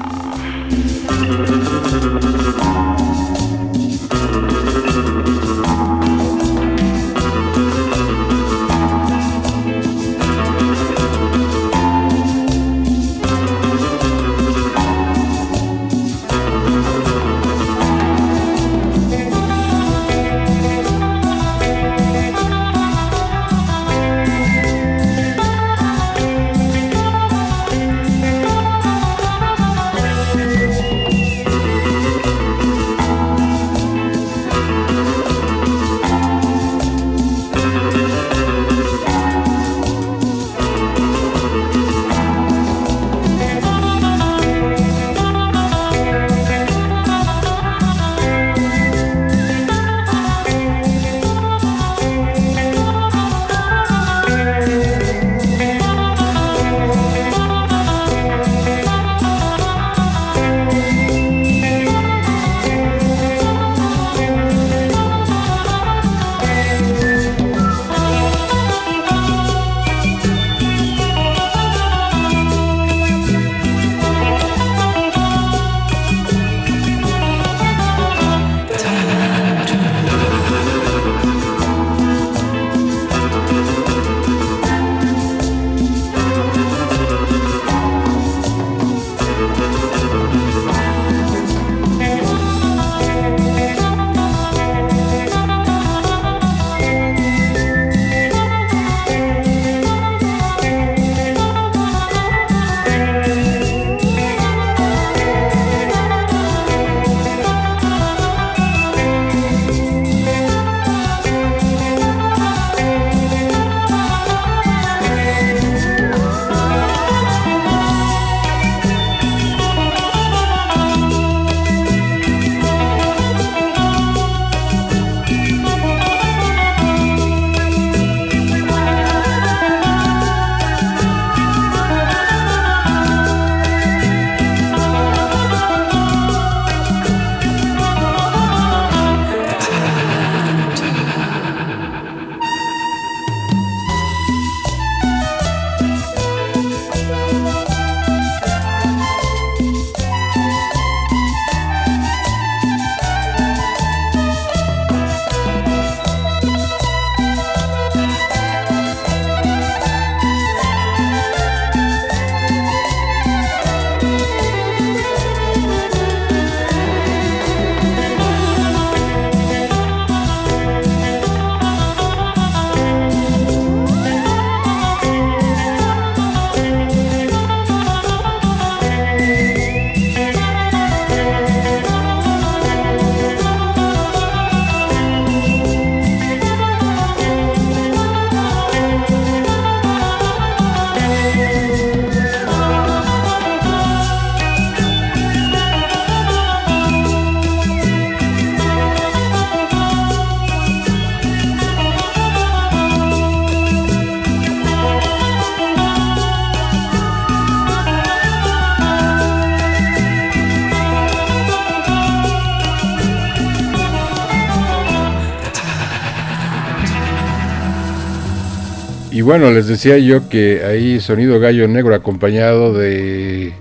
Bueno, 219.24 219.52
les 219.52 219.68
decía 219.68 219.98
yo 219.98 220.28
que 220.28 220.64
ahí 220.66 221.00
sonido 221.00 221.40
gallo 221.40 221.68
negro 221.68 221.96
acompañado 221.96 222.74
de 222.74 223.54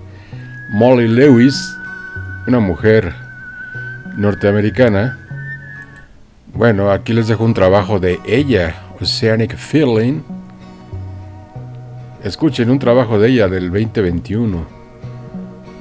Molly 0.71 1.07
Lewis, 1.07 1.77
una 2.47 2.59
mujer 2.59 3.13
norteamericana. 4.17 5.17
Bueno, 6.53 6.91
aquí 6.91 7.13
les 7.13 7.27
dejo 7.27 7.45
un 7.45 7.53
trabajo 7.53 7.99
de 7.99 8.19
ella, 8.25 8.75
Oceanic 8.99 9.55
Feeling. 9.55 10.21
Escuchen 12.23 12.69
un 12.69 12.79
trabajo 12.79 13.17
de 13.17 13.29
ella 13.29 13.47
del 13.47 13.71
2021. 13.71 14.65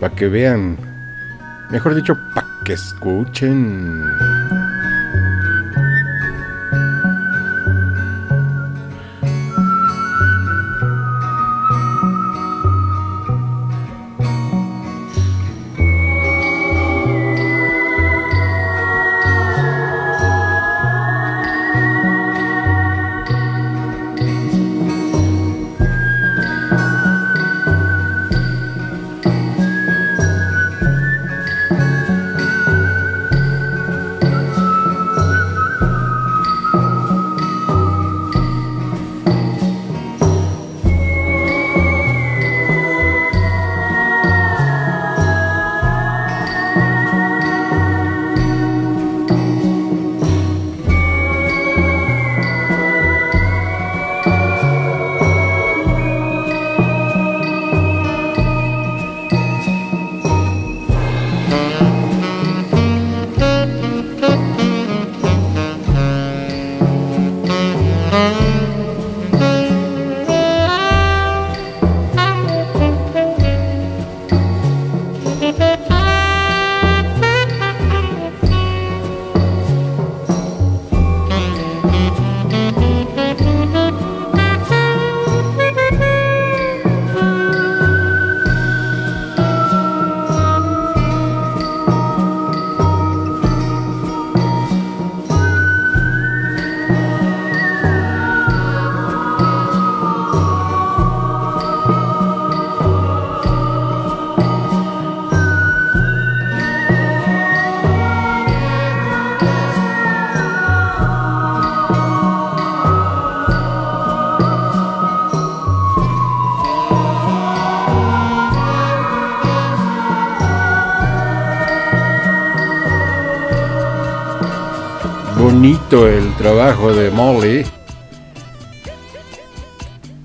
Para 0.00 0.14
que 0.14 0.28
vean. 0.28 0.76
Mejor 1.70 1.94
dicho, 1.94 2.16
para 2.34 2.46
que 2.64 2.74
escuchen. 2.74 4.02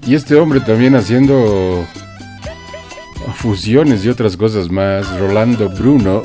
Y 0.05 0.13
este 0.13 0.35
hombre 0.35 0.59
también 0.59 0.95
haciendo 0.95 1.83
fusiones 3.35 4.05
y 4.05 4.09
otras 4.09 4.37
cosas 4.37 4.69
más. 4.69 5.19
Rolando 5.19 5.67
Bruno. 5.67 6.21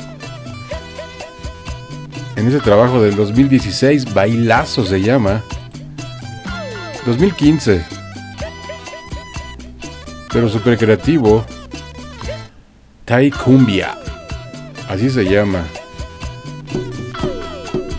En 2.36 2.46
ese 2.46 2.60
trabajo 2.60 3.00
del 3.00 3.16
2016, 3.16 4.12
Bailazo 4.12 4.84
se 4.84 5.00
llama. 5.00 5.42
2015. 7.06 7.84
Pero 10.30 10.48
súper 10.50 10.76
creativo. 10.76 11.44
Tai 13.06 13.30
Cumbia. 13.30 13.96
Así 14.88 15.08
se 15.08 15.24
llama. 15.24 15.64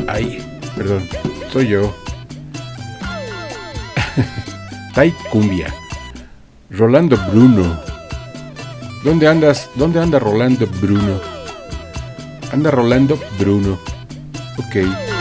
Ay, 0.07 0.45
perdón, 0.75 1.09
soy 1.51 1.69
yo. 1.69 2.02
Tai 4.93 5.11
Cumbia. 5.31 5.73
Rolando 6.69 7.17
Bruno. 7.31 7.79
¿Dónde 9.03 9.27
andas? 9.27 9.67
¿Dónde 9.73 9.99
anda 9.99 10.19
Rolando 10.19 10.67
Bruno? 10.67 11.19
Anda 12.51 12.69
Rolando 12.69 13.19
Bruno. 13.39 13.79
Ok. 14.59 15.12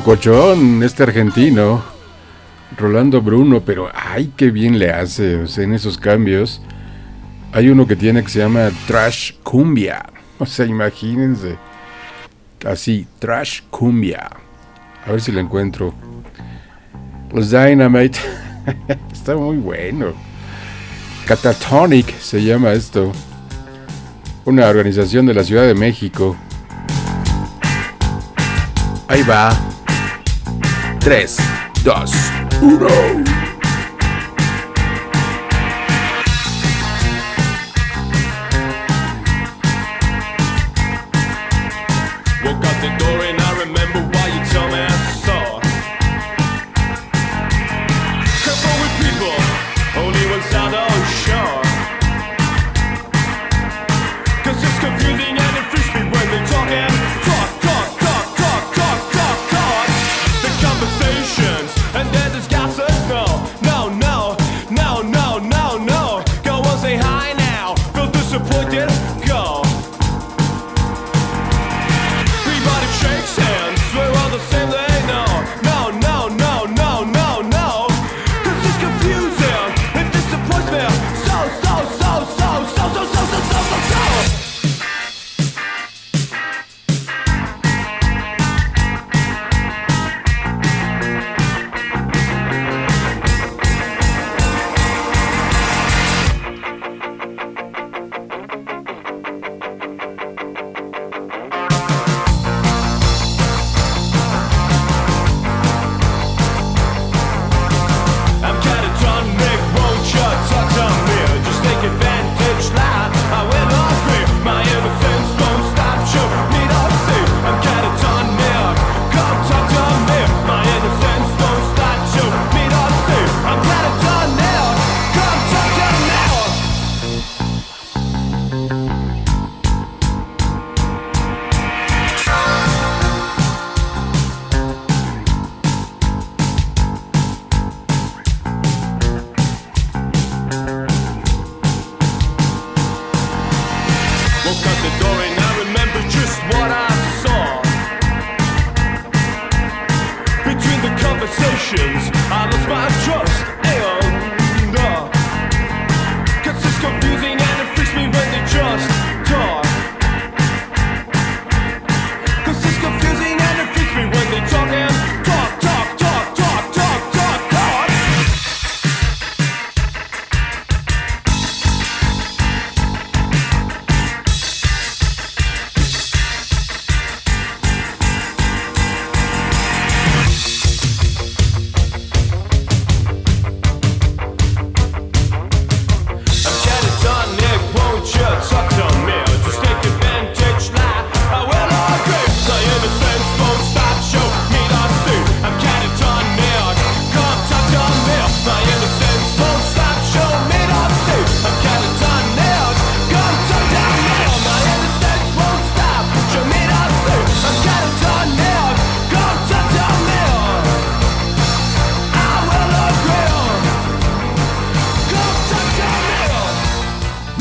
locochón, 0.00 0.82
este 0.82 1.02
argentino, 1.02 1.82
Rolando 2.78 3.20
Bruno, 3.20 3.60
pero 3.60 3.90
ay, 3.92 4.32
qué 4.34 4.50
bien 4.50 4.78
le 4.78 4.90
hace 4.90 5.44
en 5.58 5.74
esos 5.74 5.98
cambios. 5.98 6.62
Hay 7.52 7.68
uno 7.68 7.86
que 7.86 7.96
tiene 7.96 8.22
que 8.22 8.30
se 8.30 8.38
llama 8.38 8.70
Trash 8.86 9.34
Cumbia. 9.42 10.06
O 10.38 10.46
sea, 10.46 10.64
imagínense. 10.64 11.58
Así, 12.64 13.06
Trash 13.18 13.60
Cumbia. 13.68 14.30
A 15.06 15.10
ver 15.10 15.20
si 15.20 15.32
lo 15.32 15.40
encuentro. 15.40 15.92
Los 17.34 17.50
Dynamite. 17.50 18.18
Está 19.12 19.36
muy 19.36 19.58
bueno. 19.58 20.14
Catatonic 21.26 22.18
se 22.18 22.42
llama 22.42 22.72
esto. 22.72 23.12
Una 24.46 24.66
organización 24.66 25.26
de 25.26 25.34
la 25.34 25.44
Ciudad 25.44 25.66
de 25.66 25.74
México. 25.74 26.38
Ahí 29.06 29.22
va. 29.24 29.69
3, 31.00 31.26
2, 31.82 32.78
1. 32.78 33.29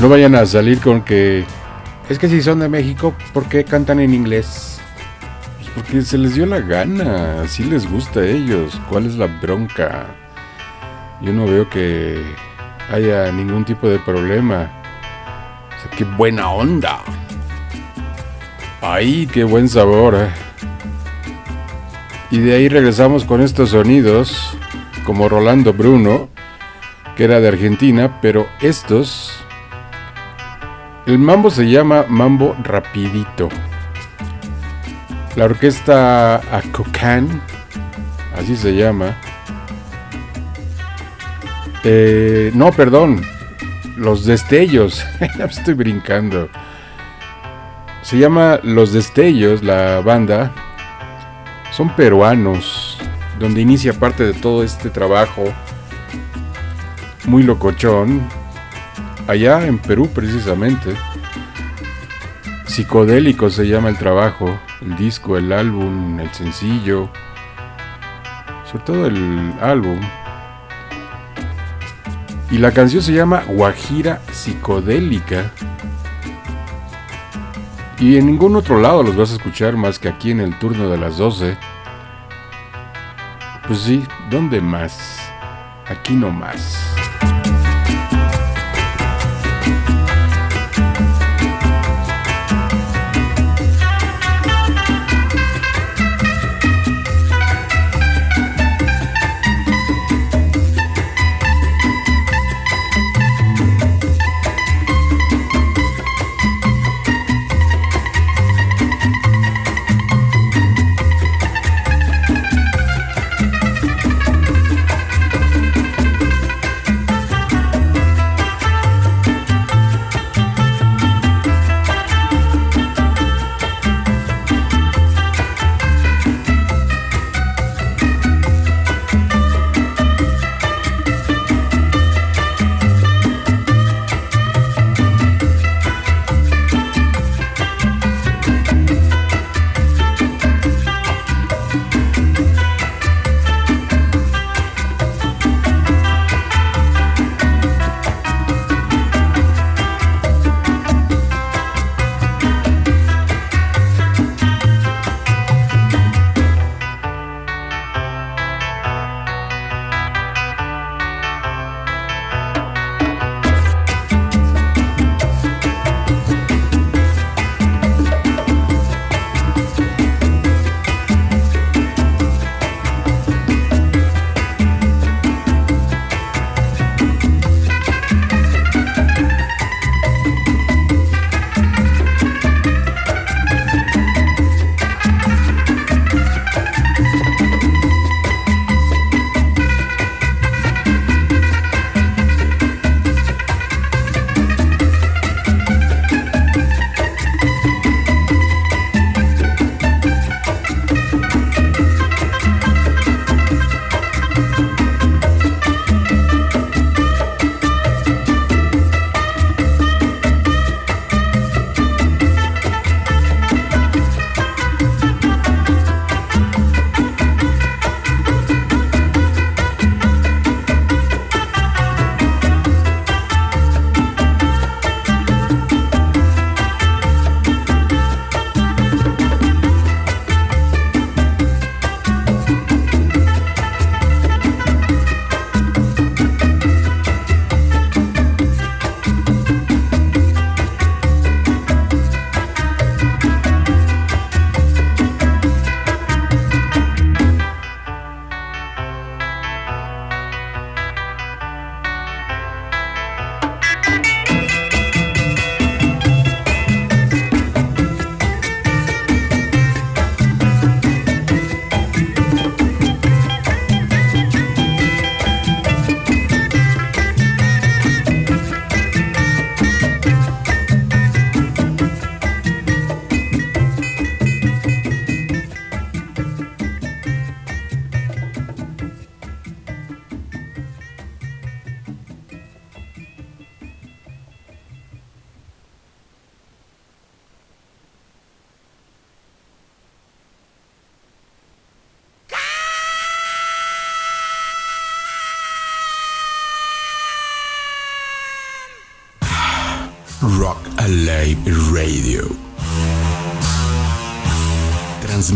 Vayan 0.09 0.33
a 0.33 0.43
salir 0.47 0.79
con 0.81 1.03
que. 1.03 1.45
Es 2.09 2.17
que 2.17 2.27
si 2.27 2.41
son 2.41 2.61
de 2.61 2.67
México, 2.67 3.13
¿por 3.31 3.47
qué 3.47 3.63
cantan 3.63 3.99
en 3.99 4.11
inglés? 4.15 4.81
Pues 5.57 5.69
porque 5.75 6.01
se 6.01 6.17
les 6.17 6.33
dio 6.33 6.47
la 6.47 6.61
gana, 6.61 7.43
así 7.43 7.63
les 7.63 7.87
gusta 7.87 8.21
a 8.21 8.25
ellos. 8.25 8.81
¿Cuál 8.89 9.05
es 9.05 9.17
la 9.17 9.27
bronca? 9.27 10.07
Yo 11.21 11.31
no 11.31 11.45
veo 11.45 11.69
que 11.69 12.23
haya 12.91 13.31
ningún 13.31 13.65
tipo 13.65 13.87
de 13.87 13.99
problema. 13.99 14.71
Qué 15.95 16.05
buena 16.05 16.49
onda. 16.49 17.01
Ay, 18.81 19.29
qué 19.31 19.43
buen 19.43 19.69
sabor. 19.69 20.15
¿eh? 20.15 20.29
Y 22.31 22.39
de 22.39 22.55
ahí 22.55 22.67
regresamos 22.67 23.25
con 23.25 23.41
estos 23.41 23.69
sonidos, 23.69 24.57
como 25.03 25.29
Rolando 25.29 25.71
Bruno, 25.71 26.29
que 27.15 27.25
era 27.25 27.39
de 27.39 27.49
Argentina, 27.49 28.19
pero 28.23 28.47
estos 28.59 29.28
el 31.09 31.17
mambo 31.17 31.49
se 31.49 31.67
llama 31.67 32.05
Mambo 32.07 32.55
Rapidito. 32.61 33.49
La 35.35 35.45
orquesta 35.45 36.35
Acocan, 36.55 37.41
así 38.37 38.55
se 38.55 38.75
llama. 38.75 39.17
Eh, 41.83 42.51
no, 42.53 42.71
perdón. 42.71 43.23
Los 43.97 44.23
destellos. 44.25 45.03
Estoy 45.39 45.73
brincando. 45.73 46.47
Se 48.03 48.19
llama 48.19 48.59
Los 48.61 48.93
Destellos, 48.93 49.63
la 49.63 50.01
banda. 50.01 50.51
Son 51.71 51.89
peruanos, 51.95 52.99
donde 53.39 53.61
inicia 53.61 53.93
parte 53.93 54.25
de 54.25 54.33
todo 54.33 54.63
este 54.63 54.91
trabajo 54.91 55.45
muy 57.25 57.41
locochón 57.41 58.29
Allá 59.29 59.67
en 59.67 59.77
Perú, 59.77 60.09
precisamente. 60.11 60.95
Psicodélico 62.65 63.51
se 63.51 63.67
llama 63.67 63.89
el 63.89 63.97
trabajo, 63.99 64.59
el 64.81 64.95
disco, 64.95 65.37
el 65.37 65.53
álbum, 65.53 66.19
el 66.19 66.33
sencillo. 66.33 67.11
Sobre 68.65 68.83
todo 68.85 69.05
el 69.05 69.53
álbum. 69.61 69.99
Y 72.49 72.57
la 72.57 72.71
canción 72.71 73.03
se 73.03 73.13
llama 73.13 73.43
Guajira 73.47 74.19
Psicodélica. 74.31 75.51
Y 77.99 78.17
en 78.17 78.25
ningún 78.25 78.55
otro 78.55 78.81
lado 78.81 79.03
los 79.03 79.15
vas 79.15 79.29
a 79.29 79.35
escuchar 79.35 79.77
más 79.77 79.99
que 79.99 80.09
aquí 80.09 80.31
en 80.31 80.39
el 80.39 80.57
turno 80.57 80.89
de 80.89 80.97
las 80.97 81.19
12. 81.19 81.55
Pues 83.67 83.79
sí, 83.81 84.03
¿dónde 84.31 84.59
más? 84.59 85.19
Aquí 85.87 86.15
no 86.15 86.31
más. 86.31 86.88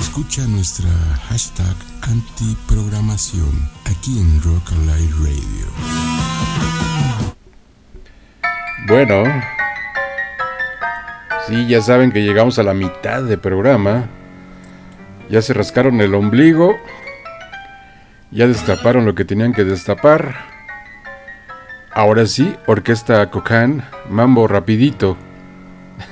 Escucha 0.00 0.48
nuestra 0.48 0.90
hashtag 1.28 1.76
antiprogramación 2.00 3.70
aquí 3.84 4.18
en 4.18 4.42
Rock 4.42 4.72
Alive 4.72 5.14
Radio. 5.20 5.68
Bueno, 8.88 9.22
sí, 11.46 11.68
ya 11.68 11.80
saben 11.82 12.10
que 12.10 12.24
llegamos 12.24 12.58
a 12.58 12.64
la 12.64 12.74
mitad 12.74 13.22
de 13.22 13.38
programa. 13.38 14.10
Ya 15.30 15.40
se 15.40 15.54
rascaron 15.54 16.00
el 16.00 16.16
ombligo. 16.16 16.74
Ya 18.32 18.46
destaparon 18.46 19.04
lo 19.04 19.14
que 19.14 19.26
tenían 19.26 19.52
que 19.52 19.62
destapar. 19.62 20.34
Ahora 21.92 22.24
sí, 22.24 22.56
Orquesta 22.66 23.30
Cocan, 23.30 23.84
Mambo 24.08 24.48
Rapidito. 24.48 25.18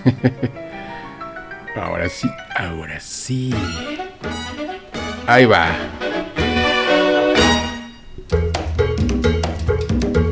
Ahora 1.76 2.08
sí, 2.08 2.28
ahora 2.56 2.98
sí. 3.00 3.54
Ahí 5.26 5.46
va. 5.46 5.68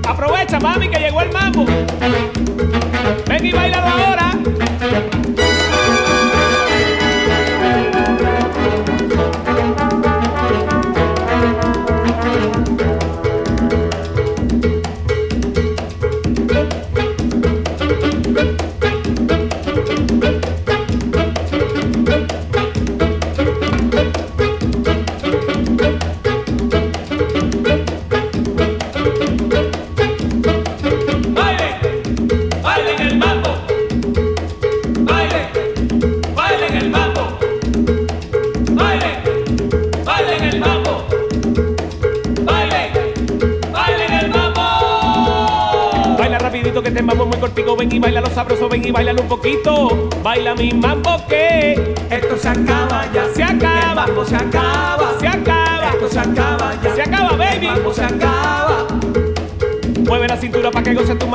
Aprovecha, 0.07 0.59
mami, 0.59 0.89
que 0.91 0.99
llegó 0.99 1.22
el 1.22 1.32
mambo. 1.32 1.64
Ven 3.28 3.47
y 3.47 3.53
bailalo 3.53 3.86
ahora. 3.86 4.32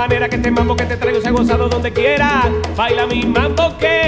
Manera, 0.08 0.28
que 0.28 0.36
este 0.36 0.52
mambo 0.52 0.76
que 0.76 0.84
te 0.84 0.98
traigo 0.98 1.22
se 1.22 1.30
ha 1.30 1.32
gozado 1.32 1.70
donde 1.70 1.94
quiera. 1.94 2.44
Baila 2.76 3.06
mi 3.08 3.26
mambo 3.26 3.78
que 3.78 4.03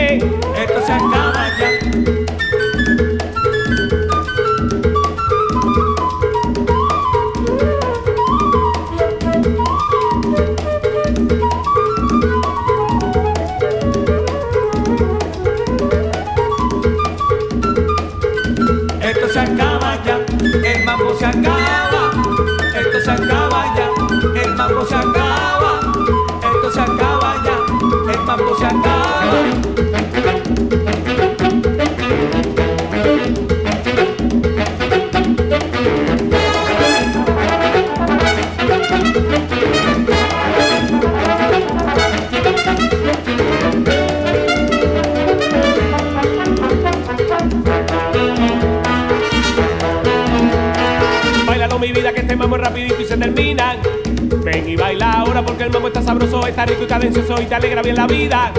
sabroso, 56.05 56.45
está 56.47 56.65
rico 56.65 56.83
y 56.83 56.87
cadencioso 56.87 57.41
y 57.41 57.45
te 57.45 57.55
alegra 57.55 57.81
bien 57.81 57.95
la 57.95 58.07
vida. 58.07 58.51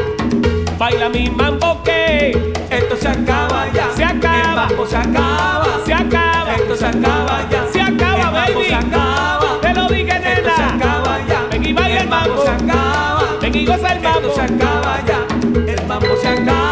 Baila 0.79 1.09
mi 1.09 1.31
mambo 1.31 1.83
que 1.83 2.53
Esto 2.71 2.97
se 2.97 3.09
acaba 3.09 3.67
ya. 3.73 3.89
Se 3.97 4.05
acaba. 4.05 4.41
El 4.41 4.57
mambo 4.57 4.87
se 4.87 4.97
acaba. 4.97 5.67
se 5.87 5.95
acaba. 5.95 6.55
Esto 6.55 6.77
se 6.77 6.87
acaba 6.87 7.49
ya. 7.51 7.67
Se 7.73 7.81
acaba, 7.81 8.17
el 8.17 8.25
mambo 8.25 8.59
baby. 8.61 8.69
se 8.69 8.75
acaba. 8.75 9.61
Te 9.63 9.75
lo 9.75 9.89
dije, 9.89 10.17
Esto 10.17 10.51
se 10.57 10.63
nena. 10.63 10.75
acaba 10.75 11.19
ya. 11.29 11.47
Ven 11.51 11.65
y 11.67 11.73
baila 11.73 12.01
el 12.01 12.09
mambo. 12.09 12.43
se 12.45 12.51
acaba. 12.51 13.23
Ven 13.41 13.55
y 13.55 13.67
goza 13.67 13.93
el 13.93 14.01
mambo. 14.03 14.19
Esto 14.21 14.35
se 14.35 14.41
acaba 14.43 14.99
ya. 15.07 15.73
El 15.73 15.87
mambo 15.87 16.17
se 16.21 16.29
acaba. 16.29 16.66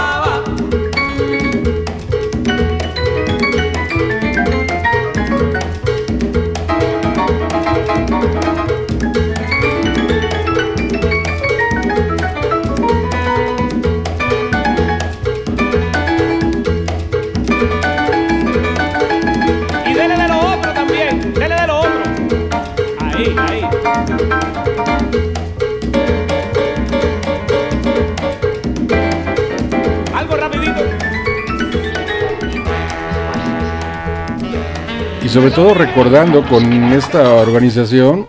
Sobre 35.34 35.50
todo 35.50 35.74
recordando 35.74 36.46
con 36.46 36.72
esta 36.92 37.34
organización, 37.34 38.28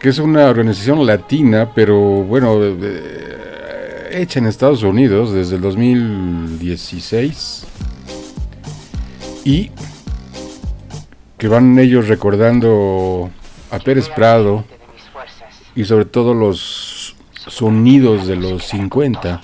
que 0.00 0.08
es 0.08 0.18
una 0.18 0.46
organización 0.46 1.04
latina, 1.04 1.72
pero 1.74 2.00
bueno, 2.00 2.58
eh, 2.62 4.08
hecha 4.10 4.38
en 4.38 4.46
Estados 4.46 4.82
Unidos 4.82 5.34
desde 5.34 5.56
el 5.56 5.60
2016. 5.60 7.66
Y 9.44 9.72
que 11.36 11.48
van 11.48 11.78
ellos 11.78 12.08
recordando 12.08 13.28
a 13.70 13.78
Pérez 13.78 14.08
Prado 14.08 14.64
y 15.76 15.84
sobre 15.84 16.06
todo 16.06 16.32
los 16.32 17.14
sonidos 17.46 18.26
de 18.26 18.36
los 18.36 18.64
50 18.68 19.42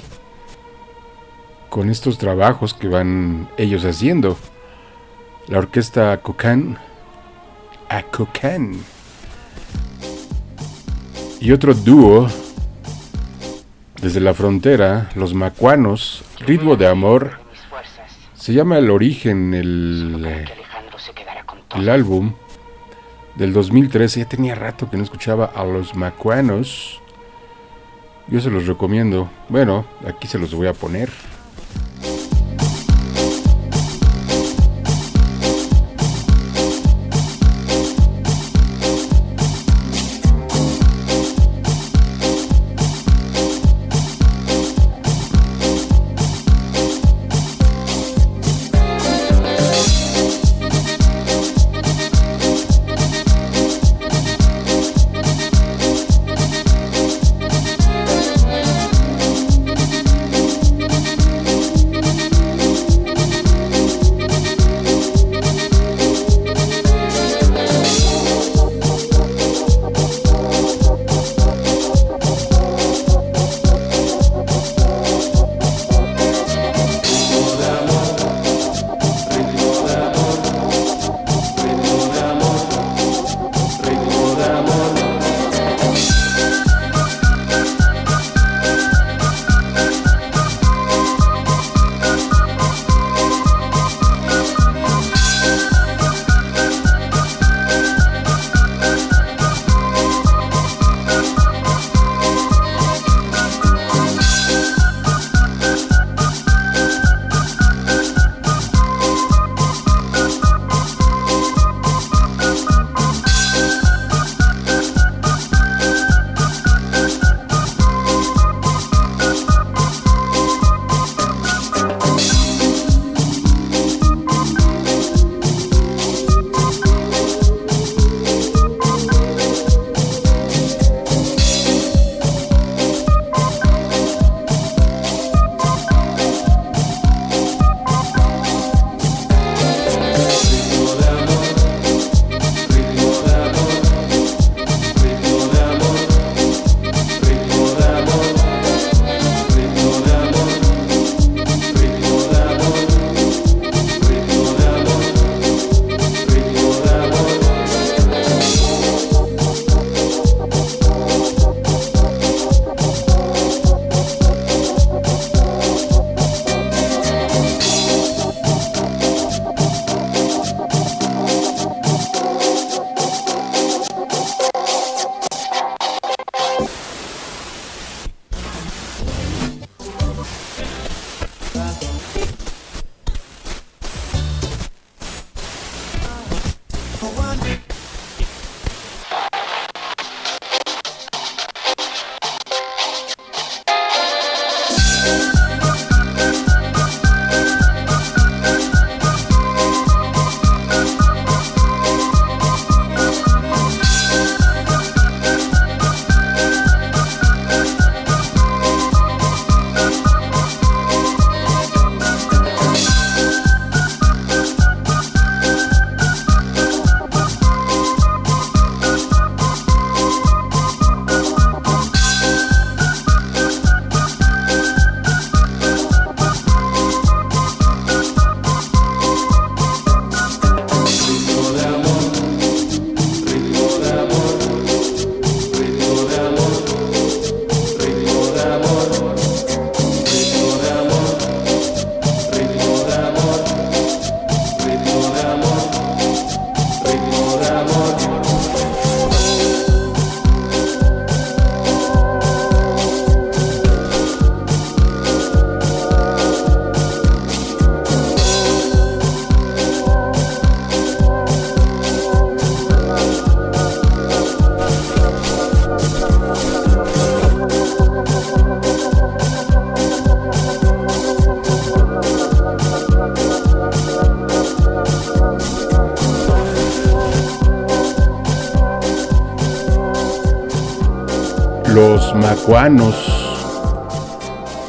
con 1.69 1.91
estos 1.91 2.17
trabajos 2.17 2.73
que 2.73 2.89
van 2.89 3.51
ellos 3.59 3.85
haciendo. 3.85 4.39
La 5.51 5.59
orquesta 5.59 6.17
Cocan, 6.23 6.79
a 7.89 8.05
Cocan. 8.05 8.73
Y 11.41 11.51
otro 11.51 11.75
dúo 11.75 12.29
desde 14.01 14.21
la 14.21 14.33
frontera, 14.33 15.11
los 15.17 15.35
macuanos, 15.35 16.23
Ritmo 16.39 16.77
de 16.77 16.87
Amor. 16.87 17.33
Se 18.35 18.53
llama 18.53 18.79
El 18.79 18.91
Origen, 18.91 19.53
el, 19.53 20.47
el 21.75 21.89
álbum 21.89 22.35
del 23.35 23.53
2013. 23.53 24.21
Ya 24.21 24.29
tenía 24.29 24.55
rato 24.55 24.89
que 24.89 24.99
no 24.99 25.03
escuchaba 25.03 25.47
a 25.47 25.65
los 25.65 25.97
macuanos. 25.97 27.01
Yo 28.29 28.41
se 28.41 28.51
los 28.51 28.69
recomiendo. 28.69 29.29
Bueno, 29.49 29.85
aquí 30.07 30.29
se 30.29 30.39
los 30.39 30.55
voy 30.55 30.69
a 30.69 30.75
poner. 30.75 31.11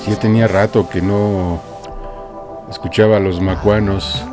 Sí, 0.03 0.11
ya 0.11 0.19
tenía 0.19 0.47
rato 0.47 0.88
que 0.89 1.01
no 1.01 1.59
escuchaba 2.69 3.17
a 3.17 3.19
los 3.19 3.41
Macuanos. 3.41 4.24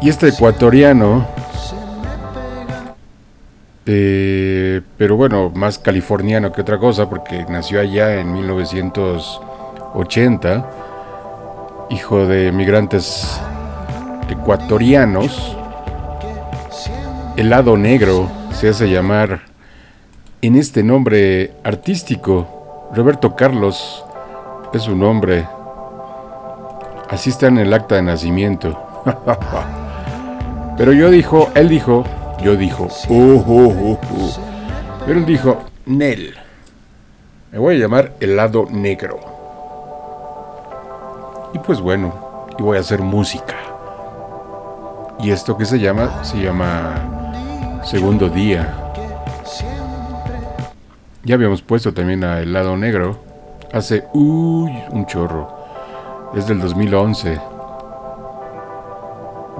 Y 0.00 0.08
este 0.08 0.28
ecuatoriano, 0.28 1.26
eh, 3.86 4.80
pero 4.96 5.16
bueno, 5.16 5.50
más 5.54 5.78
californiano 5.78 6.52
que 6.52 6.62
otra 6.62 6.78
cosa, 6.78 7.08
porque 7.08 7.44
nació 7.48 7.80
allá 7.80 8.20
en 8.20 8.32
1980, 8.32 10.70
hijo 11.90 12.26
de 12.26 12.52
migrantes 12.52 13.40
ecuatorianos. 14.28 15.56
El 17.36 17.50
lado 17.50 17.76
negro 17.76 18.28
se 18.52 18.68
hace 18.70 18.90
llamar 18.90 19.42
en 20.42 20.56
este 20.56 20.82
nombre 20.82 21.52
artístico. 21.64 22.90
Roberto 22.94 23.34
Carlos 23.34 24.04
es 24.72 24.82
su 24.82 24.94
nombre. 24.94 25.46
Así 27.08 27.30
está 27.30 27.46
en 27.46 27.58
el 27.58 27.72
acta 27.72 27.96
de 27.96 28.02
nacimiento. 28.02 28.78
Pero 30.76 30.92
yo 30.92 31.10
dijo, 31.10 31.50
él 31.54 31.68
dijo, 31.68 32.04
yo 32.42 32.56
dijo, 32.56 32.88
uh, 33.08 33.14
uh, 33.14 33.92
uh. 33.92 33.98
Pero 35.04 35.18
él 35.18 35.26
dijo, 35.26 35.58
Nel. 35.86 36.34
Me 37.50 37.58
voy 37.58 37.76
a 37.76 37.78
llamar 37.78 38.12
el 38.20 38.36
lado 38.36 38.66
negro. 38.70 39.18
Y 41.54 41.58
pues 41.58 41.80
bueno, 41.80 42.46
y 42.58 42.62
voy 42.62 42.76
a 42.76 42.80
hacer 42.80 43.00
música. 43.00 43.56
Y 45.18 45.30
esto 45.30 45.56
que 45.56 45.64
se 45.64 45.80
llama, 45.80 46.22
se 46.22 46.36
llama 46.36 47.80
Segundo 47.84 48.28
Día. 48.28 48.87
Ya 51.28 51.34
habíamos 51.34 51.60
puesto 51.60 51.92
también 51.92 52.24
a 52.24 52.40
El 52.40 52.54
lado 52.54 52.74
negro. 52.74 53.18
Hace, 53.74 54.02
un 54.14 55.04
chorro. 55.06 55.46
Es 56.34 56.48
del 56.48 56.58
2011. 56.58 57.38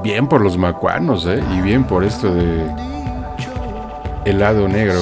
Bien 0.02 0.26
por 0.28 0.40
los 0.40 0.56
macuanos, 0.56 1.26
¿eh? 1.26 1.44
Y 1.52 1.60
bien 1.60 1.84
por 1.84 2.04
esto 2.04 2.34
de 2.34 2.66
El 4.24 4.38
lado 4.38 4.66
negro. 4.66 4.98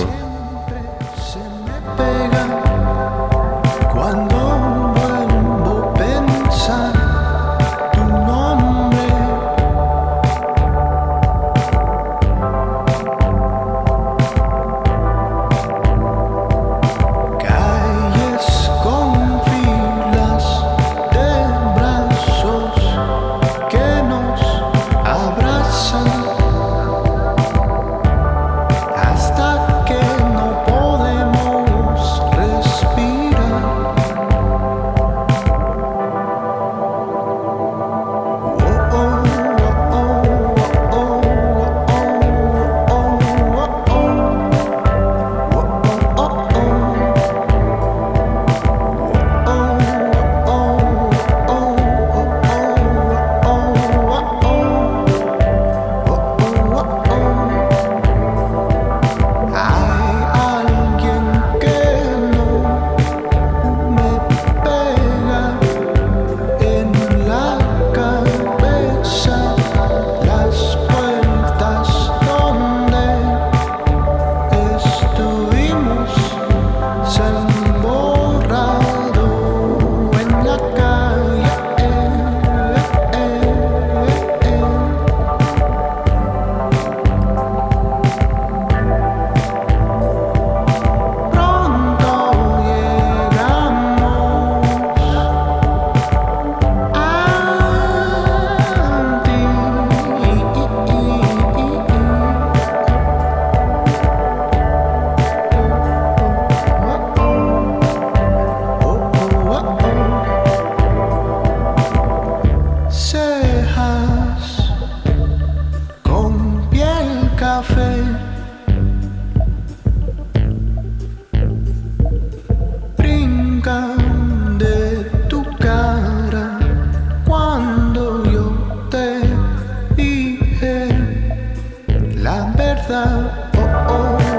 own. 133.89 134.36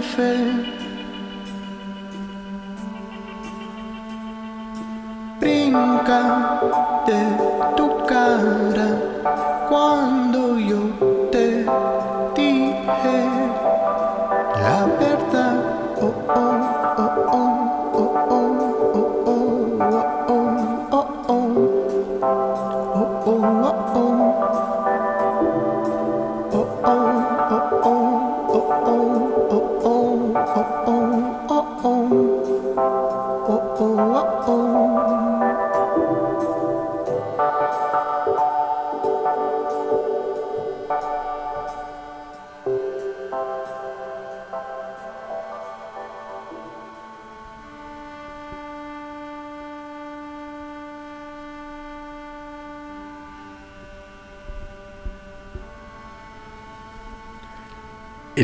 suffer 0.00 0.49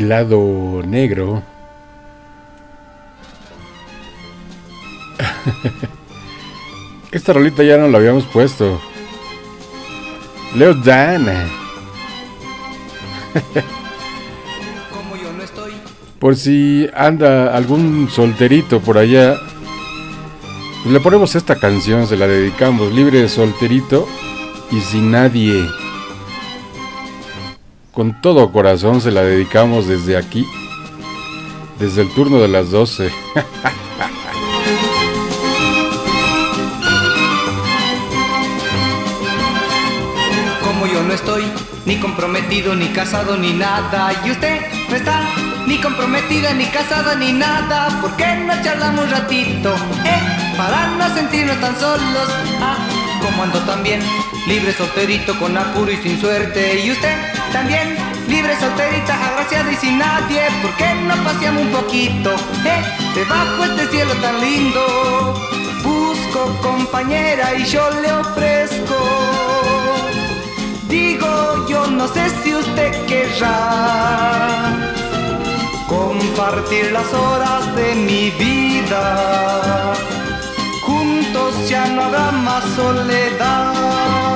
lado 0.09 0.83
negro. 0.85 1.43
Esta 7.11 7.33
rolita 7.33 7.63
ya 7.63 7.77
no 7.77 7.87
la 7.87 7.97
habíamos 7.97 8.25
puesto. 8.25 8.79
Leo 10.55 10.73
Dan. 10.73 11.27
Por 16.19 16.35
si 16.35 16.89
anda 16.95 17.55
algún 17.55 18.09
solterito 18.09 18.79
por 18.81 18.97
allá, 18.97 19.37
pues 20.81 20.93
le 20.93 20.99
ponemos 20.99 21.35
esta 21.35 21.59
canción, 21.59 22.07
se 22.07 22.17
la 22.17 22.27
dedicamos, 22.27 22.91
libre 22.91 23.21
de 23.21 23.29
solterito 23.29 24.07
y 24.71 24.79
sin 24.79 25.11
nadie. 25.11 25.63
Con 27.97 28.13
todo 28.13 28.51
corazón 28.51 29.01
se 29.01 29.09
la 29.09 29.23
dedicamos 29.23 29.87
desde 29.87 30.17
aquí, 30.17 30.45
desde 31.79 32.03
el 32.03 32.13
turno 32.13 32.37
de 32.37 32.47
las 32.47 32.69
12. 32.69 33.09
como 40.63 40.85
yo 40.85 41.01
no 41.01 41.11
estoy 41.11 41.41
ni 41.87 41.97
comprometido, 41.97 42.75
ni 42.75 42.89
casado, 42.89 43.35
ni 43.35 43.53
nada. 43.53 44.13
Y 44.23 44.29
usted 44.29 44.61
no 44.91 44.95
está 44.95 45.19
ni 45.65 45.81
comprometida, 45.81 46.53
ni 46.53 46.65
casada, 46.67 47.15
ni 47.15 47.33
nada. 47.33 47.99
¿Por 47.99 48.15
qué 48.15 48.35
no 48.45 48.53
charlamos 48.61 49.05
un 49.05 49.11
ratito? 49.11 49.73
Eh, 50.05 50.21
para 50.55 50.85
no 50.99 51.11
sentirnos 51.15 51.59
tan 51.59 51.75
solos. 51.79 52.29
Ah, 52.61 52.77
como 53.23 53.41
ando 53.41 53.59
también, 53.61 54.01
libre 54.47 54.71
solterito, 54.71 55.35
con 55.39 55.57
apuro 55.57 55.91
y 55.91 55.97
sin 55.97 56.21
suerte. 56.21 56.79
Y 56.85 56.91
usted 56.91 57.36
también, 57.51 57.95
libre 58.27 58.59
solterita, 58.59 59.13
agraciada 59.13 59.71
y 59.71 59.75
sin 59.75 59.97
nadie. 59.97 60.41
¿Por 60.61 60.71
qué 60.75 60.93
no 61.07 61.15
paseamos 61.23 61.63
un 61.63 61.71
poquito? 61.71 62.35
Eh, 62.65 62.81
debajo 63.15 63.63
este 63.63 63.87
cielo 63.87 64.13
tan 64.15 64.39
lindo. 64.41 65.33
Busco 65.83 66.57
compañera 66.61 67.55
y 67.55 67.65
yo 67.65 67.89
le 68.01 68.11
ofrezco. 68.11 68.95
Digo, 70.89 71.67
yo 71.67 71.87
no 71.87 72.07
sé 72.07 72.29
si 72.43 72.53
usted 72.55 73.05
querrá 73.05 74.77
compartir 75.87 76.91
las 76.91 77.13
horas 77.13 77.75
de 77.75 77.95
mi 77.95 78.29
vida. 78.31 79.93
Juntos 80.81 81.69
ya 81.69 81.85
no 81.87 82.03
habrá 82.03 82.31
más 82.31 82.63
soledad. 82.75 84.26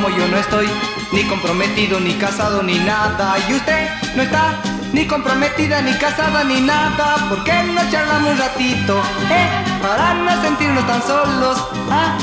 Como 0.00 0.16
yo 0.16 0.28
no 0.28 0.36
estoy 0.36 0.68
ni 1.10 1.24
comprometido, 1.24 1.98
ni 1.98 2.14
casado, 2.14 2.62
ni 2.62 2.78
nada. 2.78 3.36
Y 3.48 3.54
usted 3.54 3.88
no 4.14 4.22
está 4.22 4.54
ni 4.92 5.08
comprometida, 5.08 5.82
ni 5.82 5.92
casada, 5.94 6.44
ni 6.44 6.60
nada. 6.60 7.16
¿Por 7.28 7.42
qué 7.42 7.64
no 7.64 7.80
charlamos 7.90 8.30
un 8.30 8.38
ratito? 8.38 9.02
Eh, 9.28 9.48
para 9.82 10.14
no 10.14 10.40
sentirnos 10.40 10.86
tan 10.86 11.02
solos. 11.02 11.58
Ah. 11.90 12.16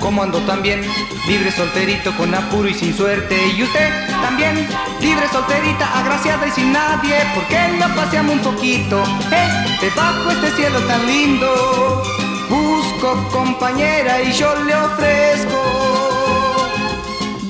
como 0.00 0.22
ando 0.22 0.38
también, 0.46 0.80
libre 1.26 1.50
solterito 1.50 2.16
con 2.16 2.34
apuro 2.34 2.68
y 2.68 2.74
sin 2.74 2.96
suerte. 2.96 3.36
Y 3.56 3.62
usted 3.62 3.90
también, 4.22 4.66
libre 5.00 5.26
solterita, 5.30 5.98
agraciada 5.98 6.46
y 6.46 6.50
sin 6.52 6.72
nadie. 6.72 7.16
¿Por 7.34 7.44
qué 7.48 7.68
no 7.78 7.94
paseamos 7.94 8.36
un 8.36 8.42
poquito? 8.42 9.02
Eh, 9.32 9.78
debajo 9.80 10.30
este 10.30 10.50
cielo 10.52 10.78
tan 10.80 11.06
lindo. 11.06 12.02
Busco 12.48 13.28
compañera 13.32 14.22
y 14.22 14.32
yo 14.32 14.54
le 14.64 14.74
ofrezco. 14.74 15.76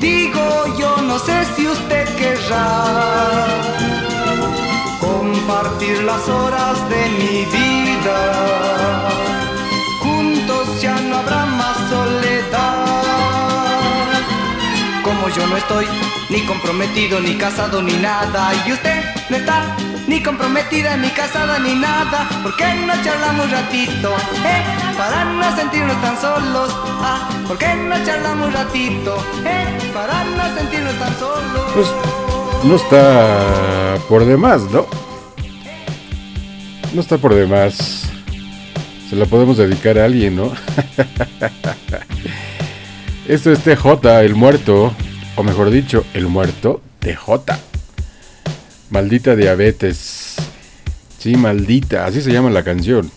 Digo, 0.00 0.64
yo 0.78 0.96
no 1.02 1.18
sé 1.18 1.44
si 1.54 1.66
usted 1.66 2.08
querrá 2.16 3.46
compartir 5.00 6.02
las 6.04 6.26
horas 6.28 6.88
de 6.88 7.08
mi 7.18 7.44
vida. 7.44 8.18
Juntos 10.02 10.80
ya 10.80 10.94
no 11.00 11.18
habrá 11.18 11.44
más 11.46 11.76
soledad. 11.90 13.25
Yo 15.34 15.44
no 15.46 15.56
estoy 15.56 15.86
ni 16.30 16.40
comprometido, 16.46 17.20
ni 17.20 17.34
casado, 17.34 17.82
ni 17.82 17.94
nada. 17.94 18.52
Y 18.66 18.72
usted 18.72 19.02
no 19.28 19.36
está 19.36 19.76
ni 20.06 20.22
comprometida, 20.22 20.96
ni 20.96 21.08
casada, 21.10 21.58
ni 21.58 21.74
nada. 21.74 22.28
¿Por 22.42 22.56
qué 22.56 22.64
no 22.74 22.92
charlamos 23.02 23.46
un 23.46 23.50
ratito? 23.50 24.14
Eh, 24.44 24.62
para 24.96 25.24
no 25.24 25.56
sentirnos 25.56 26.00
tan 26.00 26.20
solos. 26.20 26.70
Ah, 27.02 27.28
¿por 27.46 27.58
qué 27.58 27.74
no 27.74 27.96
charlamos 28.04 28.48
un 28.48 28.54
ratito? 28.54 29.16
Eh, 29.44 29.78
para 29.92 30.24
no 30.24 30.56
sentirnos 30.56 30.94
tan 30.94 31.18
solos. 31.18 31.72
Pues 31.74 31.88
no 32.64 32.76
está 32.76 33.96
por 34.08 34.24
demás, 34.24 34.62
¿no? 34.70 34.86
No 36.94 37.00
está 37.00 37.18
por 37.18 37.34
demás. 37.34 38.04
Se 39.10 39.16
la 39.16 39.26
podemos 39.26 39.56
dedicar 39.56 39.98
a 39.98 40.04
alguien, 40.04 40.36
¿no? 40.36 40.52
Esto 43.28 43.50
es 43.50 43.58
TJ, 43.58 44.20
el 44.20 44.36
muerto, 44.36 44.94
o 45.36 45.42
mejor 45.42 45.70
dicho, 45.70 46.04
el 46.14 46.26
muerto 46.26 46.82
TJ. 47.00 47.54
Maldita 48.90 49.36
diabetes. 49.36 50.36
Sí, 51.18 51.36
maldita, 51.36 52.06
así 52.06 52.20
se 52.22 52.32
llama 52.32 52.50
la 52.50 52.64
canción. 52.64 53.10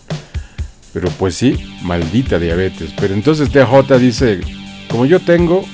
Pero 0.92 1.08
pues 1.10 1.34
sí, 1.34 1.58
maldita 1.82 2.38
diabetes. 2.38 2.92
Pero 3.00 3.14
entonces 3.14 3.50
TJ 3.50 3.98
dice, 3.98 4.40
como 4.88 5.06
yo 5.06 5.20
tengo, 5.20 5.64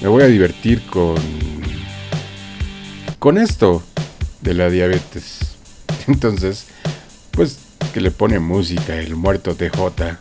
me 0.00 0.08
voy 0.08 0.22
a 0.22 0.26
divertir 0.26 0.82
con 0.86 1.16
con 3.18 3.36
esto 3.36 3.82
de 4.40 4.54
la 4.54 4.70
diabetes. 4.70 5.56
Entonces, 6.06 6.66
pues 7.32 7.58
que 7.92 8.00
le 8.00 8.10
pone 8.10 8.38
música 8.38 8.96
el 8.96 9.16
muerto 9.16 9.54
TJ. 9.54 10.16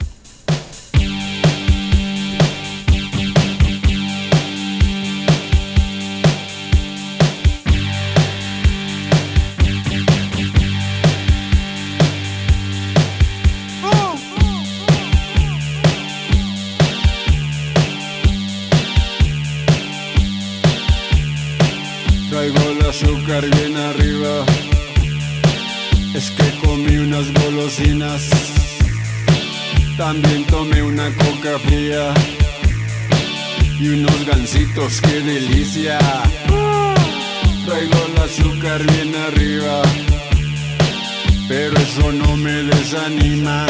También 29.98 30.46
tomé 30.46 30.84
una 30.84 31.10
coca 31.16 31.58
fría. 31.66 32.14
Y 33.80 33.90
unos 33.90 34.26
gansitos, 34.28 35.02
qué 35.02 35.20
delicia. 35.22 35.98
Traigo 37.66 38.06
el 38.06 38.22
azúcar 38.22 38.84
bien 38.92 39.16
arriba. 39.16 39.82
Pero 41.48 41.78
eso 41.80 42.12
no 42.12 42.38
me 42.38 42.64
desanima. 42.64 43.66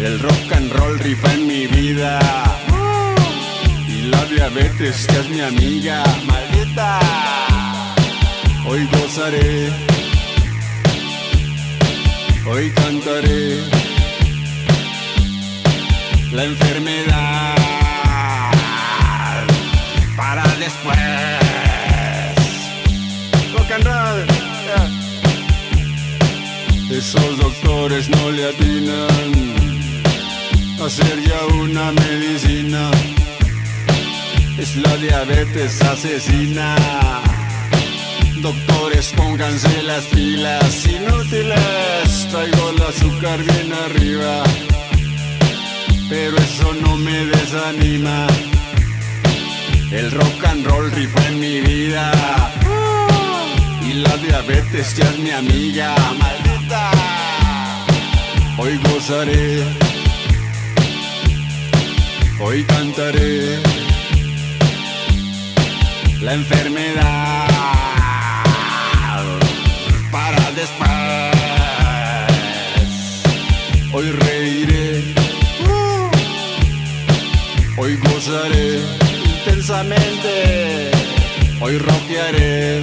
El 0.00 0.18
rock 0.18 0.52
and 0.56 0.72
roll 0.72 0.98
rifa 0.98 1.32
en 1.32 1.46
mi 1.46 1.68
vida. 1.68 2.18
Y 3.88 4.08
la 4.08 4.24
diabetes 4.24 5.06
que 5.06 5.18
es 5.20 5.28
mi 5.28 5.40
amiga, 5.42 6.02
maldita. 6.26 7.00
Hoy 8.66 8.88
gozaré, 8.90 9.70
hoy 12.48 12.70
cantaré. 12.72 13.85
La 16.32 16.44
enfermedad 16.44 17.56
para 20.16 20.44
después. 20.58 20.98
Rock 23.52 23.70
and. 23.72 23.86
Esos 26.90 27.38
doctores 27.38 28.08
no 28.08 28.30
le 28.30 28.48
atinan 28.48 29.34
a 30.80 30.86
hacer 30.86 31.22
ya 31.22 31.46
una 31.54 31.92
medicina 31.92 32.90
es 34.58 34.76
la 34.76 34.96
diabetes 34.96 35.82
asesina. 35.82 36.76
Doctores, 38.40 39.12
pónganse 39.16 39.82
las 39.82 40.04
pilas 40.04 40.86
inútiles. 40.86 42.28
Traigo 42.30 42.70
el 42.70 42.82
azúcar 42.82 43.42
bien 43.42 43.72
arriba, 43.84 44.42
pero 46.08 46.36
eso 46.36 46.72
no 46.74 46.96
me 46.96 47.26
desanima. 47.26 48.26
El 49.90 50.10
rock 50.10 50.44
and 50.44 50.66
roll 50.66 50.90
rifa 50.90 51.28
en 51.28 51.40
mi 51.40 51.60
vida. 51.60 52.12
Y 53.88 53.94
la 53.94 54.16
diabetes 54.16 54.96
ya 54.96 55.04
es 55.04 55.18
mi 55.18 55.30
amiga, 55.30 55.94
maldita. 56.18 56.90
Hoy 58.58 58.78
gozaré, 58.88 59.62
hoy 62.40 62.64
cantaré 62.64 63.60
la 66.22 66.34
enfermedad 66.34 67.46
para 70.10 70.50
después. 70.52 70.86
Hoy 73.92 74.10
reiré, 74.10 74.35
hoy 77.86 77.96
gozaré 77.96 78.80
intensamente. 79.38 80.90
Hoy 81.60 81.78
rockearé 81.78 82.82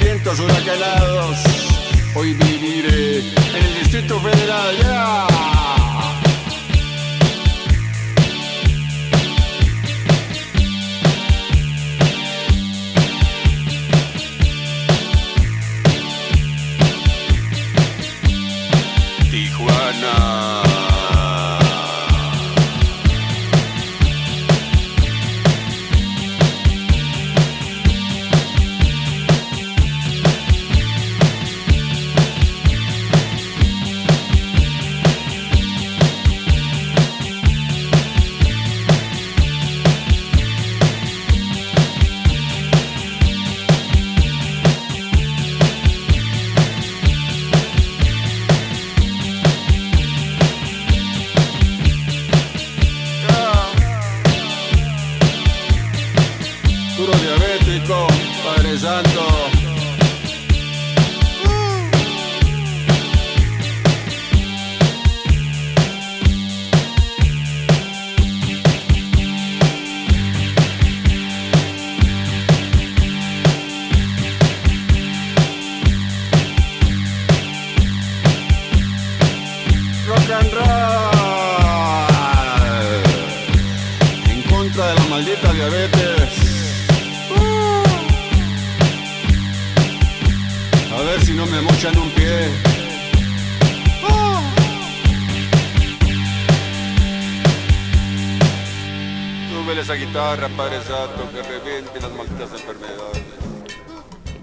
vientos 0.00 0.38
huracanados. 0.38 1.38
Hoy 2.14 2.34
viviré 2.34 3.18
en 3.18 3.64
el 3.66 3.74
Distrito 3.80 4.20
Federal. 4.20 4.76
ya. 4.80 5.26
Tijuana. 19.30 20.63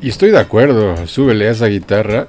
Y 0.01 0.09
estoy 0.09 0.31
de 0.31 0.39
acuerdo, 0.39 1.05
súbele 1.05 1.47
a 1.47 1.51
esa 1.51 1.67
guitarra 1.67 2.27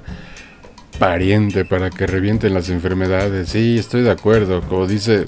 pariente 0.98 1.64
para 1.64 1.90
que 1.90 2.06
revienten 2.06 2.54
las 2.54 2.68
enfermedades. 2.68 3.48
Sí, 3.48 3.78
estoy 3.78 4.02
de 4.02 4.10
acuerdo, 4.10 4.60
como 4.60 4.86
dice, 4.86 5.26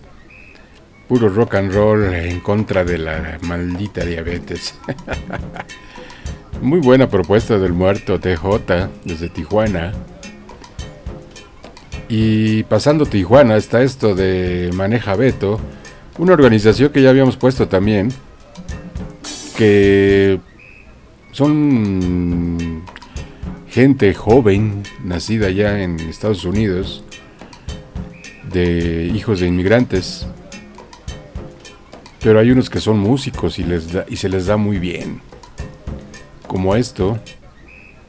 puro 1.08 1.28
rock 1.28 1.54
and 1.54 1.72
roll 1.72 2.04
en 2.04 2.40
contra 2.40 2.84
de 2.84 2.98
la 2.98 3.38
maldita 3.42 4.04
diabetes. 4.04 4.74
Muy 6.62 6.80
buena 6.80 7.08
propuesta 7.08 7.58
del 7.58 7.72
muerto 7.72 8.20
TJ 8.20 8.90
desde 9.04 9.28
Tijuana. 9.28 9.92
Y 12.08 12.62
pasando 12.64 13.06
Tijuana 13.06 13.56
está 13.56 13.82
esto 13.82 14.14
de 14.14 14.70
Maneja 14.74 15.16
Beto, 15.16 15.58
una 16.18 16.34
organización 16.34 16.90
que 16.90 17.02
ya 17.02 17.10
habíamos 17.10 17.36
puesto 17.36 17.66
también, 17.66 18.12
que 19.56 20.40
son 21.32 22.82
gente 23.68 24.14
joven, 24.14 24.82
nacida 25.02 25.50
ya 25.50 25.82
en 25.82 26.00
Estados 26.00 26.44
Unidos, 26.44 27.04
de 28.52 29.10
hijos 29.14 29.40
de 29.40 29.48
inmigrantes. 29.48 30.26
Pero 32.20 32.40
hay 32.40 32.50
unos 32.50 32.70
que 32.70 32.80
son 32.80 32.98
músicos 32.98 33.58
y, 33.58 33.64
les 33.64 33.88
y 34.08 34.16
se 34.16 34.28
les 34.28 34.46
da 34.46 34.56
muy 34.56 34.78
bien. 34.78 35.20
Como 36.46 36.76
esto, 36.76 37.18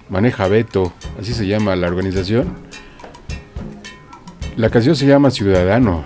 Maneja 0.09 0.47
Beto, 0.47 0.93
así 1.19 1.33
se 1.33 1.47
llama 1.47 1.75
la 1.75 1.87
organización. 1.87 2.55
La 4.55 4.69
canción 4.69 4.95
se 4.95 5.05
llama. 5.05 5.31
Ciudadano 5.31 6.05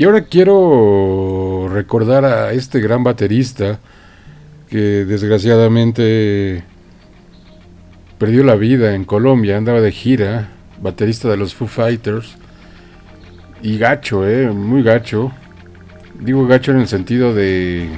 Y 0.00 0.04
ahora 0.04 0.22
quiero 0.22 1.68
recordar 1.70 2.24
a 2.24 2.54
este 2.54 2.80
gran 2.80 3.04
baterista 3.04 3.80
que 4.70 5.04
desgraciadamente 5.04 6.64
perdió 8.16 8.42
la 8.42 8.54
vida 8.54 8.94
en 8.94 9.04
Colombia, 9.04 9.58
andaba 9.58 9.82
de 9.82 9.92
gira, 9.92 10.52
baterista 10.80 11.28
de 11.28 11.36
los 11.36 11.54
Foo 11.54 11.68
Fighters. 11.68 12.34
Y 13.60 13.76
gacho, 13.76 14.26
eh, 14.26 14.48
muy 14.48 14.82
gacho. 14.82 15.32
Digo 16.18 16.46
gacho 16.46 16.72
en 16.72 16.78
el 16.78 16.88
sentido 16.88 17.34
de 17.34 17.90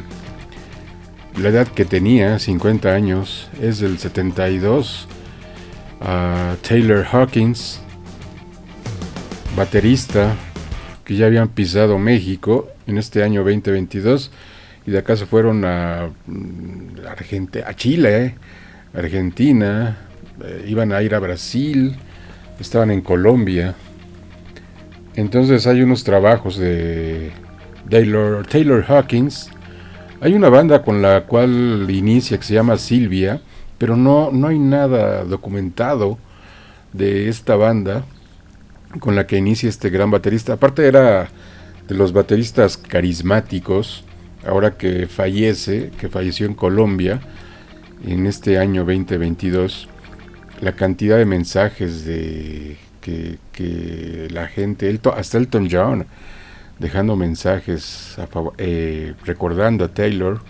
la 1.41 1.51
edad 1.51 1.69
que 1.69 1.85
tenía, 1.85 2.41
50 2.41 2.93
años, 2.93 3.49
es 3.61 3.79
del 3.79 3.99
72. 3.99 5.07
a 6.01 6.57
Taylor 6.67 7.07
Hawkins, 7.13 7.81
baterista, 9.57 10.35
que 11.05 11.17
ya 11.17 11.27
habían 11.27 11.49
pisado 11.49 11.99
México 11.99 12.69
en 12.87 12.99
este 12.99 13.23
año 13.23 13.43
2022 13.43 14.31
y 14.87 14.91
de 14.91 14.99
acá 14.99 15.17
se 15.17 15.27
fueron 15.27 15.65
a, 15.65 16.11
mm, 16.27 17.67
a 17.67 17.75
Chile, 17.75 18.25
eh, 18.25 18.35
Argentina, 18.95 19.97
eh, 20.43 20.65
iban 20.69 20.93
a 20.93 21.03
ir 21.03 21.15
a 21.15 21.19
Brasil, 21.19 21.95
estaban 22.59 22.91
en 22.91 23.01
Colombia. 23.01 23.75
Entonces 25.15 25.67
hay 25.67 25.83
unos 25.83 26.05
trabajos 26.05 26.57
de 26.59 27.31
Taylor, 27.89 28.47
Taylor 28.47 28.85
Hawkins. 28.89 29.51
Hay 30.21 30.35
una 30.35 30.49
banda 30.49 30.83
con 30.83 31.03
la 31.03 31.25
cual 31.25 31.87
inicia 31.91 32.39
que 32.39 32.45
se 32.45 32.55
llama 32.55 32.77
Silvia, 32.77 33.41
pero 33.79 33.97
no, 33.97 34.31
no 34.33 34.49
hay 34.49 34.59
nada 34.59 35.25
documentado 35.25 36.19
de 36.93 37.29
esta 37.29 37.57
banda 37.57 38.05
con 39.01 39.17
la 39.17 39.27
que 39.27 39.37
inicia 39.37 39.69
este 39.69 39.91
gran 39.91 40.11
baterista. 40.11 40.55
Aparte 40.55 40.87
era 40.87 41.29
de 41.89 41.95
los 41.95 42.13
bateristas 42.13 42.77
carismáticos, 42.77 44.05
ahora 44.47 44.77
que 44.77 45.07
fallece, 45.07 45.91
que 45.99 46.09
falleció 46.09 46.47
en 46.47 46.55
Colombia 46.55 47.21
en 48.07 48.27
este 48.27 48.59
año 48.59 48.85
2022, 48.85 49.89
la 50.61 50.73
cantidad 50.73 51.17
de 51.17 51.25
mensajes 51.25 52.05
de 52.05 52.77
que, 53.01 54.29
la 54.31 54.47
gente, 54.47 55.01
hasta 55.17 55.39
Elton 55.39 55.69
John, 55.71 56.07
dejando 56.79 57.17
mensajes 57.17 58.17
a 58.19 58.27
favor- 58.27 58.55
eh, 58.59 59.15
recordando 59.25 59.85
a 59.85 59.89
Taylor, 59.89 60.41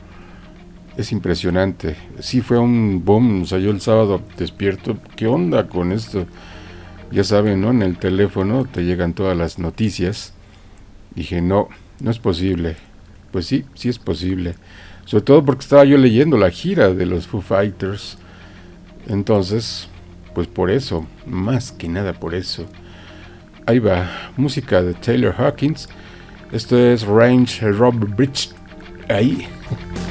es 0.97 1.13
impresionante. 1.13 1.97
Sí 2.21 2.43
fue 2.43 2.59
un 2.59 3.03
boom, 3.05 3.43
o 3.43 3.47
sea, 3.47 3.59
yo 3.59 3.71
el 3.71 3.81
sábado 3.81 4.21
despierto, 4.37 4.99
¿qué 5.17 5.27
onda 5.27 5.67
con 5.67 5.93
esto? 5.93 6.27
Ya 7.13 7.25
saben, 7.25 7.61
¿no? 7.61 7.71
En 7.71 7.83
el 7.83 7.99
teléfono 7.99 8.65
te 8.65 8.85
llegan 8.85 9.13
todas 9.13 9.37
las 9.37 9.59
noticias. 9.59 10.33
Dije, 11.15 11.43
no, 11.43 11.69
no 12.01 12.11
es 12.11 12.19
posible. 12.19 12.77
Pues 13.31 13.47
sí, 13.47 13.67
sí 13.75 13.91
es 13.91 13.99
posible. 13.99 14.55
Sobre 15.05 15.25
todo 15.25 15.45
porque 15.45 15.61
estaba 15.61 15.85
yo 15.85 15.99
leyendo 15.99 16.39
la 16.39 16.51
gira 16.51 16.95
de 16.95 17.05
los 17.05 17.27
Foo 17.27 17.43
Fighters. 17.43 18.17
Entonces, 19.09 19.89
pues 20.35 20.47
por 20.47 20.71
eso, 20.71 21.07
más 21.27 21.71
que 21.71 21.89
nada 21.89 22.15
por 22.15 22.35
eso. 22.35 22.65
Ahí 23.67 23.79
va, 23.79 24.11
música 24.37 24.83
de 24.83 24.95
Taylor 24.95 25.35
Hawkins. 25.37 25.89
Esto 26.51 26.79
es 26.79 27.03
Range 27.03 27.73
Rob 27.73 27.95
Bridge. 28.17 28.51
Ahí. 29.09 29.47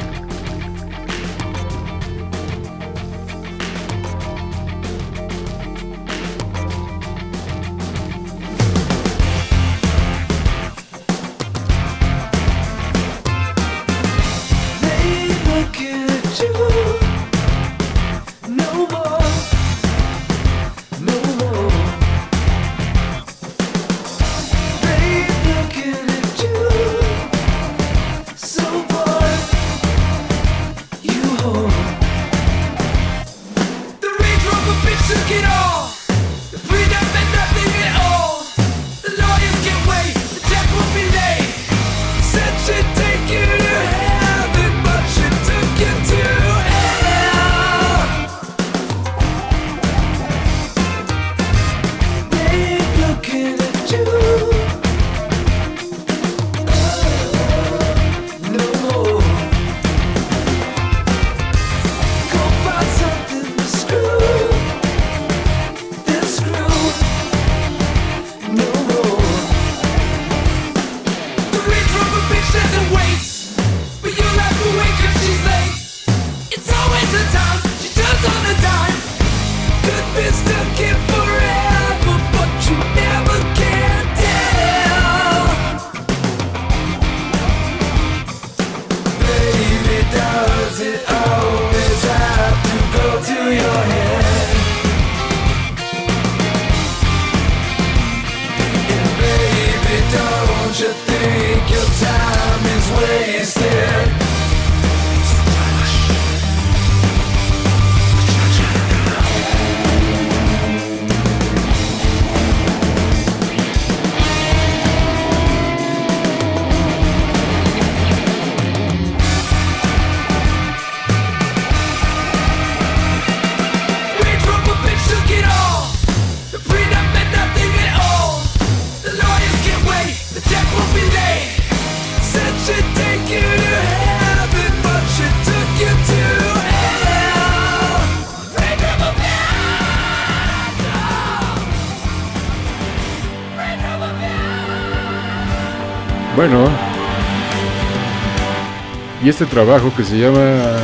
este 149.41 149.55
trabajo 149.55 149.91
que 149.97 150.03
se 150.03 150.19
llama... 150.19 150.77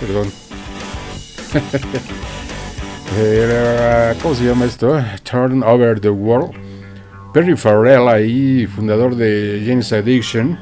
Perdón. 0.00 0.32
¿Cómo 4.20 4.34
se 4.34 4.44
llama 4.44 4.64
esto? 4.64 5.00
Turn 5.22 5.62
Over 5.62 6.00
the 6.00 6.10
World. 6.10 6.50
Perry 7.32 7.56
Farrell 7.56 8.08
ahí, 8.08 8.66
fundador 8.66 9.14
de 9.14 9.62
James 9.64 9.92
Addiction. 9.92 10.58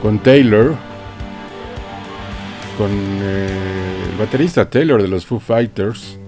Con 0.00 0.20
Taylor. 0.20 0.74
Con 2.78 2.90
eh, 2.90 3.48
el 4.10 4.16
baterista 4.18 4.70
Taylor 4.70 5.02
de 5.02 5.08
los 5.08 5.26
Foo 5.26 5.38
Fighters. 5.38 6.18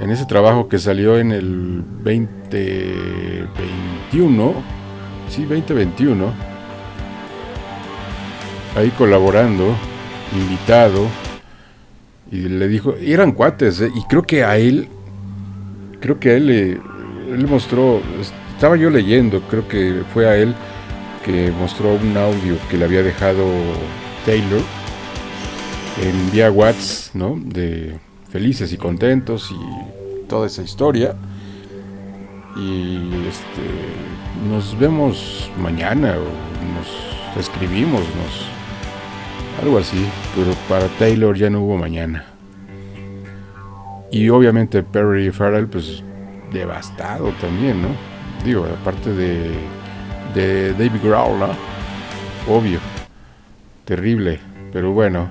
En 0.00 0.10
ese 0.10 0.24
trabajo 0.24 0.70
que 0.70 0.78
salió 0.78 1.18
en 1.18 1.32
el 1.32 1.84
2021. 2.02 4.54
Sí, 5.28 5.42
2021. 5.42 6.47
Ahí 8.78 8.90
colaborando, 8.90 9.74
invitado. 10.32 11.06
Y 12.30 12.42
le 12.42 12.68
dijo, 12.68 12.94
eran 13.00 13.32
cuates, 13.32 13.80
¿eh? 13.80 13.90
y 13.94 14.02
creo 14.02 14.22
que 14.22 14.44
a 14.44 14.56
él, 14.58 14.88
creo 16.00 16.20
que 16.20 16.30
a 16.30 16.34
él 16.34 16.46
le, 16.46 16.70
él 16.72 17.46
mostró, 17.48 18.00
es- 18.20 18.32
estaba 18.54 18.76
yo 18.76 18.90
leyendo, 18.90 19.40
creo 19.42 19.66
que 19.66 20.02
fue 20.12 20.28
a 20.28 20.36
él 20.36 20.54
que 21.24 21.50
mostró 21.58 21.94
un 21.94 22.16
audio 22.16 22.56
que 22.70 22.76
le 22.76 22.84
había 22.84 23.02
dejado 23.02 23.44
Taylor 24.26 24.60
en 26.02 26.30
vía 26.30 26.50
Whats, 26.50 27.10
¿no? 27.14 27.38
De 27.42 27.98
felices 28.30 28.72
y 28.72 28.76
contentos 28.76 29.50
y 29.50 30.26
toda 30.28 30.46
esa 30.46 30.62
historia. 30.62 31.14
Y 32.56 32.96
este, 33.28 34.50
nos 34.50 34.78
vemos 34.78 35.50
mañana 35.60 36.14
o 36.16 36.24
nos 36.74 37.38
escribimos, 37.42 38.00
nos, 38.00 38.57
algo 39.62 39.78
así. 39.78 40.06
Pero 40.34 40.52
para 40.68 40.86
Taylor 40.98 41.36
ya 41.36 41.50
no 41.50 41.62
hubo 41.62 41.76
mañana. 41.76 42.24
Y 44.10 44.28
obviamente 44.30 44.82
Perry 44.82 45.30
Farrell, 45.30 45.66
pues 45.66 46.02
devastado 46.52 47.30
también, 47.40 47.82
¿no? 47.82 47.88
Digo, 48.44 48.66
aparte 48.80 49.12
de, 49.12 49.50
de 50.34 50.72
David 50.72 51.02
Grohl, 51.02 51.38
¿no? 51.38 51.48
Obvio, 52.48 52.78
terrible, 53.84 54.40
pero 54.72 54.92
bueno, 54.92 55.28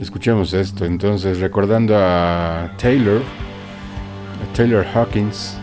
escuchemos 0.00 0.52
esto. 0.52 0.84
Entonces, 0.84 1.38
recordando 1.38 1.96
a 1.96 2.72
Taylor, 2.78 3.20
a 3.20 4.56
Taylor 4.56 4.84
Hawkins. 4.94 5.58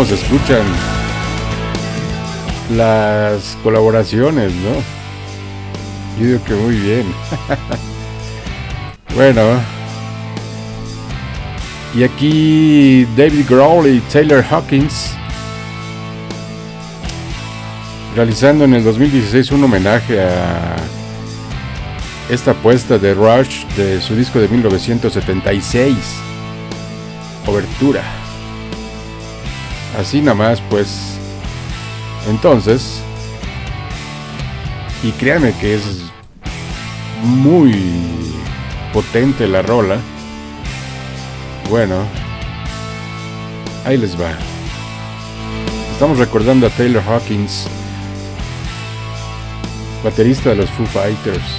¿Cómo 0.00 0.08
se 0.08 0.14
escuchan 0.14 0.62
las 2.74 3.58
colaboraciones, 3.62 4.50
no? 4.54 4.72
Yo 6.18 6.26
digo 6.26 6.44
que 6.46 6.54
muy 6.54 6.74
bien. 6.76 7.06
bueno. 9.14 9.42
Y 11.94 12.02
aquí 12.02 13.06
David 13.14 13.44
Grohl 13.46 13.88
y 13.88 14.00
Taylor 14.10 14.42
Hawkins 14.42 15.10
realizando 18.16 18.64
en 18.64 18.72
el 18.72 18.82
2016 18.82 19.50
un 19.50 19.64
homenaje 19.64 20.22
a 20.22 20.76
esta 22.30 22.52
apuesta 22.52 22.96
de 22.96 23.12
Rush 23.12 23.66
de 23.76 24.00
su 24.00 24.16
disco 24.16 24.38
de 24.38 24.48
1976, 24.48 25.94
Obertura. 27.46 28.19
Así 30.00 30.22
nada 30.22 30.34
más, 30.34 30.62
pues. 30.70 31.18
Entonces. 32.26 33.02
Y 35.02 35.12
créanme 35.12 35.52
que 35.58 35.74
es 35.74 36.02
muy 37.22 37.74
potente 38.94 39.46
la 39.46 39.60
rola. 39.60 39.98
Bueno, 41.68 41.96
ahí 43.84 43.98
les 43.98 44.18
va. 44.18 44.32
Estamos 45.92 46.16
recordando 46.16 46.66
a 46.66 46.70
Taylor 46.70 47.02
Hawkins, 47.06 47.66
baterista 50.02 50.50
de 50.50 50.56
los 50.56 50.70
Foo 50.70 50.86
Fighters, 50.86 51.58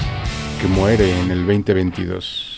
que 0.60 0.68
muere 0.68 1.20
en 1.20 1.30
el 1.30 1.46
2022. 1.46 2.51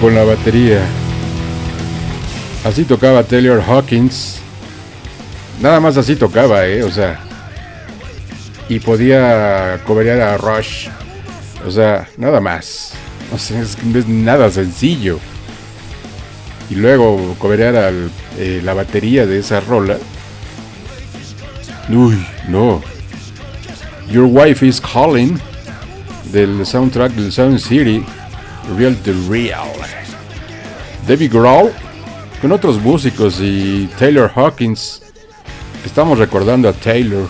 Con 0.00 0.14
la 0.14 0.24
batería? 0.24 0.80
Así 2.64 2.84
tocaba 2.84 3.22
Taylor 3.22 3.62
Hawkins. 3.62 4.40
Nada 5.60 5.78
más 5.78 5.96
así 5.96 6.16
tocaba, 6.16 6.66
¿eh? 6.66 6.82
O 6.82 6.90
sea. 6.90 7.20
Y 8.68 8.80
podía 8.80 9.80
coberear 9.86 10.20
a 10.20 10.38
Rush. 10.38 10.88
O 11.66 11.70
sea, 11.70 12.08
nada 12.16 12.40
más. 12.40 12.94
Es 13.32 13.76
no 13.84 13.98
es 13.98 14.08
nada 14.08 14.50
sencillo. 14.50 15.20
Y 16.68 16.74
luego 16.74 17.36
coberear 17.38 17.76
al, 17.76 18.10
eh, 18.38 18.60
la 18.64 18.74
batería 18.74 19.26
de 19.26 19.38
esa 19.38 19.60
rola. 19.60 19.98
Uy, 21.88 22.26
no. 22.48 22.82
Your 24.10 24.24
Wife 24.24 24.66
is 24.66 24.80
Calling. 24.80 25.38
Del 26.32 26.64
soundtrack 26.64 27.12
del 27.12 27.32
Sound 27.32 27.58
City. 27.58 28.04
Real 28.76 28.96
to 28.96 29.12
Real. 29.28 29.68
David 31.06 31.32
Grohl 31.32 31.72
con 32.40 32.52
otros 32.52 32.80
músicos 32.80 33.38
y 33.40 33.88
Taylor 33.98 34.30
Hawkins. 34.34 35.02
Estamos 35.84 36.18
recordando 36.18 36.68
a 36.68 36.72
Taylor. 36.72 37.26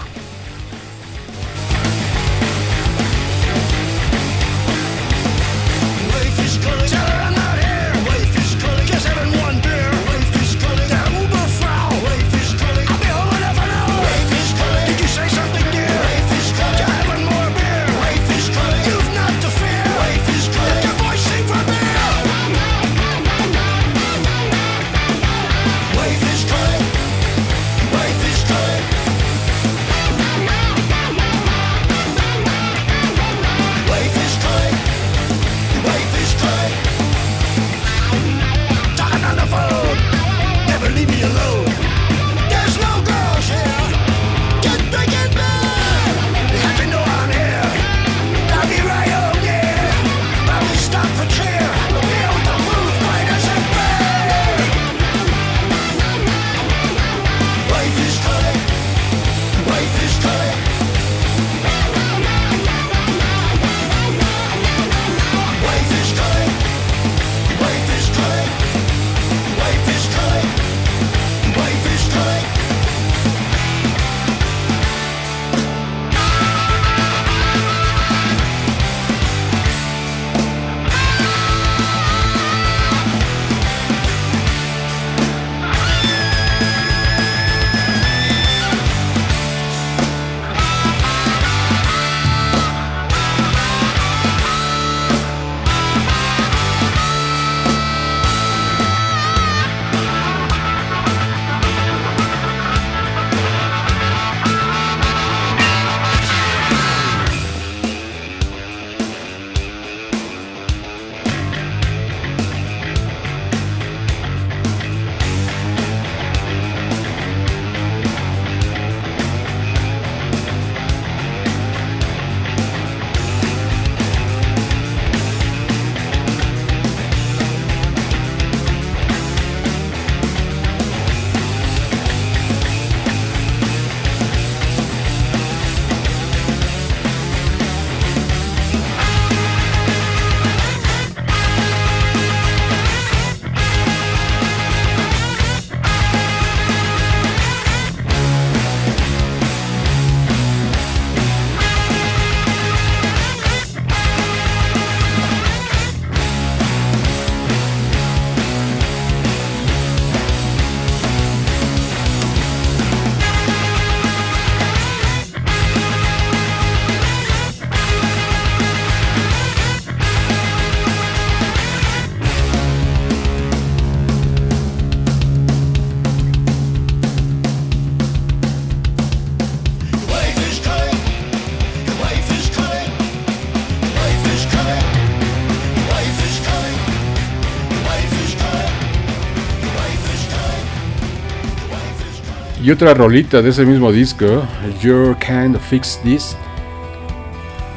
Y 192.71 192.73
otra 192.73 192.95
rolita 192.95 193.43
de 193.43 193.51
ese 193.51 193.67
mismo 193.67 193.91
disco, 193.91 194.45
You 194.81 195.17
Can't 195.19 195.59
Fix 195.59 196.01
This. 196.05 196.37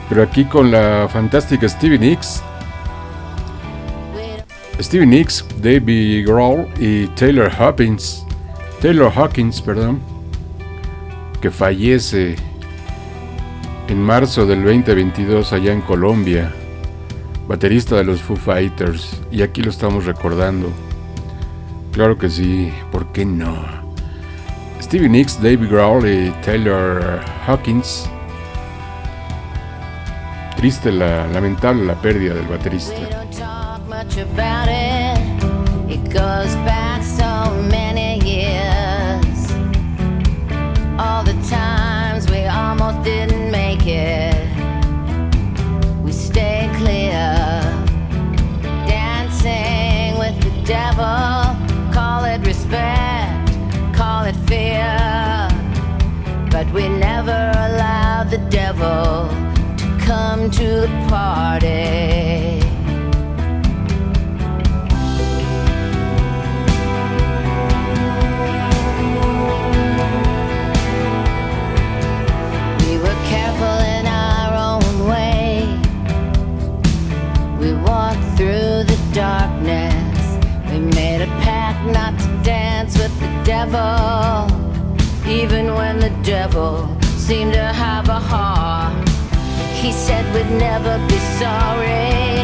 Pero 0.07 0.21
aquí 0.21 0.45
con 0.45 0.69
la 0.69 1.07
fantástica 1.11 1.67
Stevie 1.67 1.97
Nicks. 1.97 2.43
Stevie 4.79 5.07
Nicks, 5.07 5.43
David 5.63 6.27
Grohl 6.27 6.67
y 6.79 7.07
Taylor 7.15 7.51
Hawkins. 7.57 8.23
Taylor 8.83 9.11
Hawkins, 9.11 9.63
perdón. 9.63 9.99
Que 11.41 11.49
fallece 11.49 12.35
en 13.87 13.99
marzo 13.99 14.45
del 14.45 14.63
2022 14.63 15.53
allá 15.53 15.73
en 15.73 15.81
Colombia. 15.81 16.53
Baterista 17.47 17.95
de 17.95 18.03
los 18.03 18.21
Foo 18.21 18.35
Fighters. 18.35 19.19
Y 19.31 19.41
aquí 19.41 19.63
lo 19.63 19.71
estamos 19.71 20.05
recordando. 20.05 20.71
Claro 21.93 22.15
que 22.15 22.29
sí, 22.29 22.71
¿por 22.91 23.11
qué 23.11 23.25
no? 23.25 23.72
Stevie 24.93 25.09
Nicks, 25.09 25.41
David 25.41 25.71
Grohl 25.71 26.05
y 26.05 26.31
Taylor 26.43 27.19
Hawkins. 27.47 28.07
Triste, 30.55 30.91
la, 30.91 31.25
lamentable 31.29 31.83
la 31.83 31.95
pérdida 31.95 32.35
del 32.35 32.45
baterista. 32.45 32.93
much 33.89 34.17
about 34.19 34.67
it. 34.67 34.93
It 35.89 36.13
but 56.63 56.71
we 56.71 56.87
never 56.87 57.51
allow 57.65 58.23
the 58.23 58.37
devil 58.49 59.27
to 59.77 60.05
come 60.05 60.51
to 60.51 60.67
the 60.81 60.87
party. 61.09 62.61
We 72.85 72.97
were 72.99 73.19
careful 73.27 73.77
in 73.97 74.05
our 74.05 74.53
own 74.69 75.07
way. 75.09 75.67
We 77.59 77.73
walked 77.81 78.23
through 78.37 78.85
the 78.91 78.99
darkness. 79.11 80.37
We 80.71 80.79
made 80.79 81.21
a 81.23 81.27
pact 81.41 81.83
not 81.87 82.17
to 82.19 82.32
devil, 83.43 84.47
even 85.27 85.73
when 85.75 85.99
the 85.99 86.09
devil 86.23 86.87
seemed 87.17 87.53
to 87.53 87.59
have 87.61 88.07
a 88.07 88.19
heart. 88.19 89.09
He 89.75 89.91
said 89.91 90.23
we'd 90.33 90.49
never 90.57 90.97
be 91.07 91.19
sorry 91.39 92.39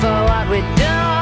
for 0.00 0.16
what 0.28 0.48
we'd 0.48 0.76
done, 0.76 1.13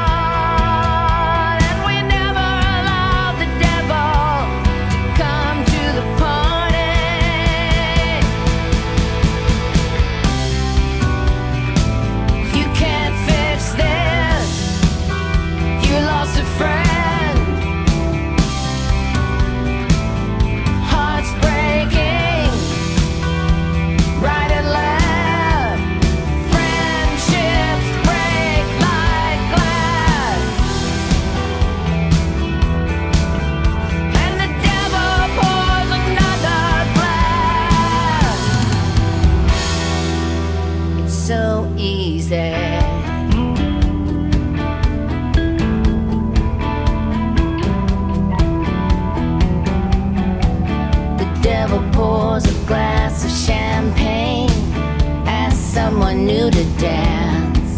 someone 55.73 56.23
new 56.23 56.51
to 56.51 56.63
dance. 56.77 57.73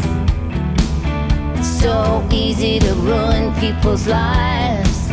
It's 1.58 1.80
so 1.82 2.28
easy 2.30 2.78
to 2.80 2.94
ruin 2.96 3.54
people's 3.56 4.06
lives. 4.06 5.08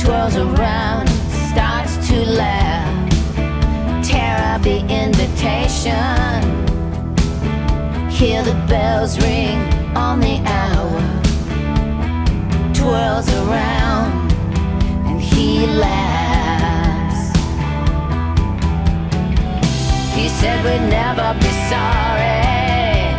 Twirls 0.00 0.36
around, 0.36 1.08
starts 1.50 1.96
to 2.08 2.24
laugh. 2.24 2.94
Tear 4.04 4.36
up 4.54 4.62
the 4.62 4.78
invitation. 5.02 6.38
Hear 8.08 8.44
the 8.44 8.54
bells 8.68 9.18
ring 9.20 9.58
on 9.96 10.20
the 10.20 10.36
hour. 10.46 11.02
Twirls 12.74 13.28
around 13.42 14.30
and 15.08 15.20
he 15.20 15.66
laughs. 15.66 16.04
He 20.14 20.28
said 20.28 20.64
we'd 20.64 20.88
never 20.88 21.33
sorry 21.70 23.14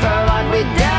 for 0.00 0.16
what 0.28 0.44
we'd 0.52 0.70
done, 0.78 0.93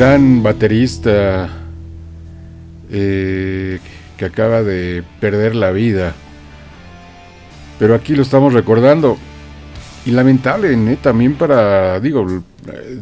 gran 0.00 0.42
baterista 0.42 1.46
eh, 2.90 3.78
que 4.16 4.24
acaba 4.24 4.62
de 4.62 5.04
perder 5.20 5.54
la 5.54 5.72
vida. 5.72 6.14
Pero 7.78 7.94
aquí 7.94 8.16
lo 8.16 8.22
estamos 8.22 8.54
recordando. 8.54 9.18
Y 10.06 10.12
lamentable, 10.12 10.74
también 11.02 11.34
para, 11.34 12.00
digo, 12.00 12.26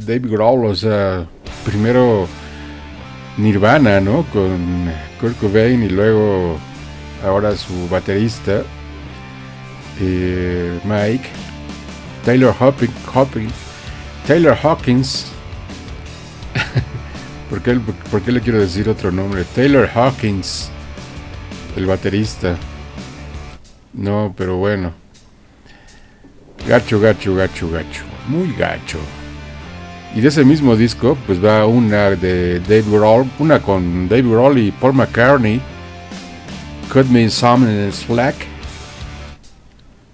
Dave 0.00 0.28
Grohl, 0.28 0.66
o 0.66 0.74
sea, 0.74 1.24
primero 1.64 2.26
Nirvana, 3.36 4.00
¿no? 4.00 4.24
Con 4.32 4.90
Kurt 5.20 5.38
Cobain 5.38 5.80
y 5.84 5.90
luego 5.90 6.58
ahora 7.24 7.56
su 7.56 7.88
baterista, 7.88 8.62
eh, 10.00 10.80
Mike, 10.82 11.28
Taylor 12.24 12.52
Hopping, 12.58 13.50
Taylor 14.26 14.58
Hawkins, 14.60 15.27
por 18.10 18.22
qué 18.22 18.32
le 18.32 18.40
quiero 18.40 18.60
decir 18.60 18.88
otro 18.88 19.12
nombre? 19.12 19.44
Taylor 19.54 19.88
Hawkins, 19.94 20.70
el 21.76 21.86
baterista. 21.86 22.56
No, 23.92 24.34
pero 24.36 24.56
bueno. 24.56 24.92
Gacho, 26.66 27.00
gacho, 27.00 27.34
gacho, 27.34 27.70
gacho. 27.70 28.02
Muy 28.28 28.52
gacho. 28.54 28.98
Y 30.14 30.20
de 30.20 30.28
ese 30.28 30.44
mismo 30.44 30.76
disco, 30.76 31.16
pues 31.26 31.44
va 31.44 31.66
una 31.66 32.10
de 32.10 32.60
Dave 32.60 32.84
Grohl, 32.90 33.30
una 33.38 33.60
con 33.60 34.08
Dave 34.08 34.22
Grohl 34.22 34.58
y 34.58 34.70
Paul 34.70 34.94
McCartney. 34.94 35.60
Cut 36.92 37.06
Me 37.06 37.28
Some 37.28 37.92
Slack. 37.92 38.34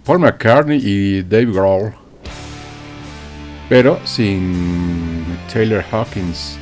Paul 0.05 0.18
McCartney 0.18 0.81
y 0.82 1.22
Dave 1.22 1.47
Grohl. 1.47 1.94
Pero 3.68 3.98
sin 4.05 5.24
Taylor 5.52 5.85
Hawkins. 5.90 6.59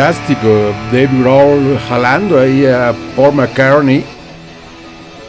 fantástico. 0.00 0.72
David 0.90 1.22
Roll 1.22 1.78
jalando 1.86 2.40
ahí 2.40 2.64
a 2.64 2.94
Paul 3.14 3.34
McCartney 3.34 4.02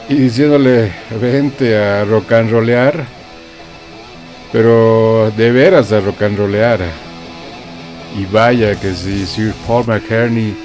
y 0.07 0.15
diciéndole, 0.15 0.93
vente 1.19 1.77
a 1.77 2.05
rock 2.05 2.31
and 2.31 2.49
rollear. 2.49 3.05
Pero 4.53 5.29
de 5.35 5.51
veras 5.51 5.91
a 5.91 5.99
rock 5.99 6.21
and 6.21 6.37
rollear. 6.37 6.79
Y 8.17 8.23
vaya 8.31 8.79
que 8.79 8.93
si 8.93 9.25
Sir 9.25 9.53
Paul 9.67 9.87
McCartney 9.87 10.55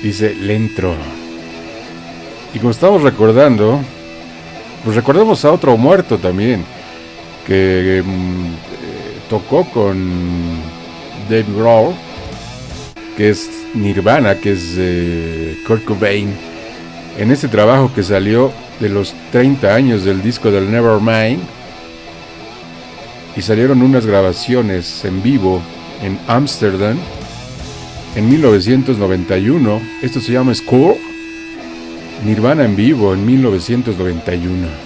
dice, 0.00 0.36
le. 0.36 0.70
Y 2.54 2.58
como 2.60 2.70
estamos 2.70 3.02
recordando, 3.02 3.80
pues 4.84 4.94
recordemos 4.94 5.44
a 5.44 5.50
otro 5.50 5.76
muerto 5.76 6.18
también, 6.18 6.64
que 7.48 8.00
mm, 8.04 8.46
eh, 8.46 9.18
tocó 9.28 9.64
con 9.72 10.60
Dave 11.28 11.46
Grohl 11.52 12.05
que 13.16 13.30
es 13.30 13.50
Nirvana, 13.74 14.36
que 14.36 14.52
es 14.52 14.74
eh, 14.76 15.56
Kurt 15.66 15.84
Cobain, 15.84 16.28
en 17.18 17.30
ese 17.30 17.48
trabajo 17.48 17.92
que 17.94 18.02
salió 18.02 18.52
de 18.80 18.88
los 18.88 19.14
30 19.32 19.74
años 19.74 20.04
del 20.04 20.22
disco 20.22 20.50
del 20.50 20.70
Nevermind, 20.70 21.40
y 23.36 23.42
salieron 23.42 23.82
unas 23.82 24.06
grabaciones 24.06 25.04
en 25.04 25.22
vivo 25.22 25.60
en 26.02 26.18
Ámsterdam 26.26 26.96
en 28.16 28.28
1991. 28.30 29.80
Esto 30.02 30.20
se 30.20 30.32
llama 30.32 30.54
Score. 30.54 30.96
Nirvana 32.24 32.64
en 32.64 32.74
vivo 32.74 33.12
en 33.12 33.26
1991. 33.26 34.85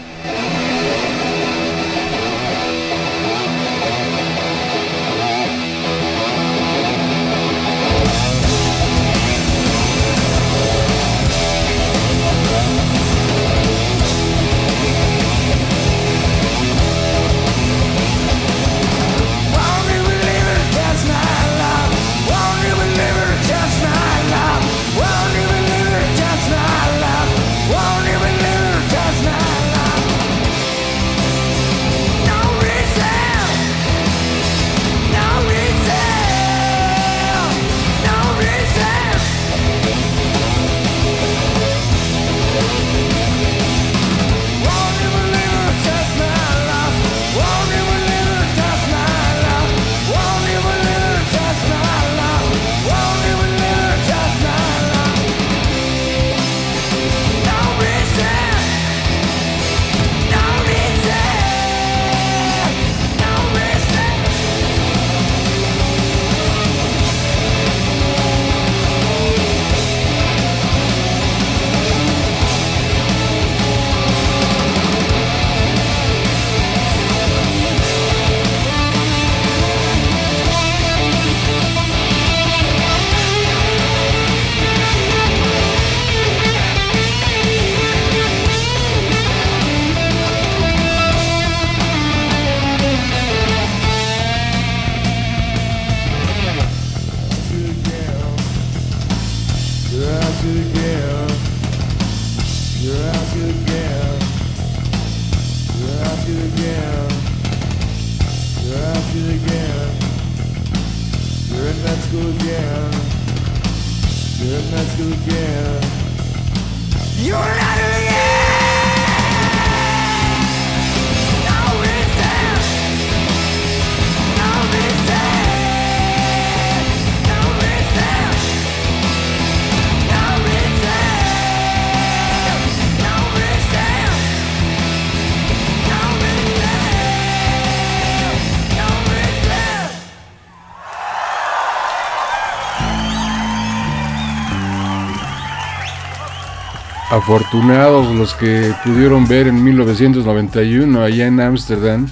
Afortunados 147.31 148.12
los 148.16 148.35
que 148.35 148.74
pudieron 148.82 149.28
ver 149.28 149.47
en 149.47 149.62
1991 149.62 151.01
allá 151.01 151.28
en 151.28 151.39
Ámsterdam 151.39 152.09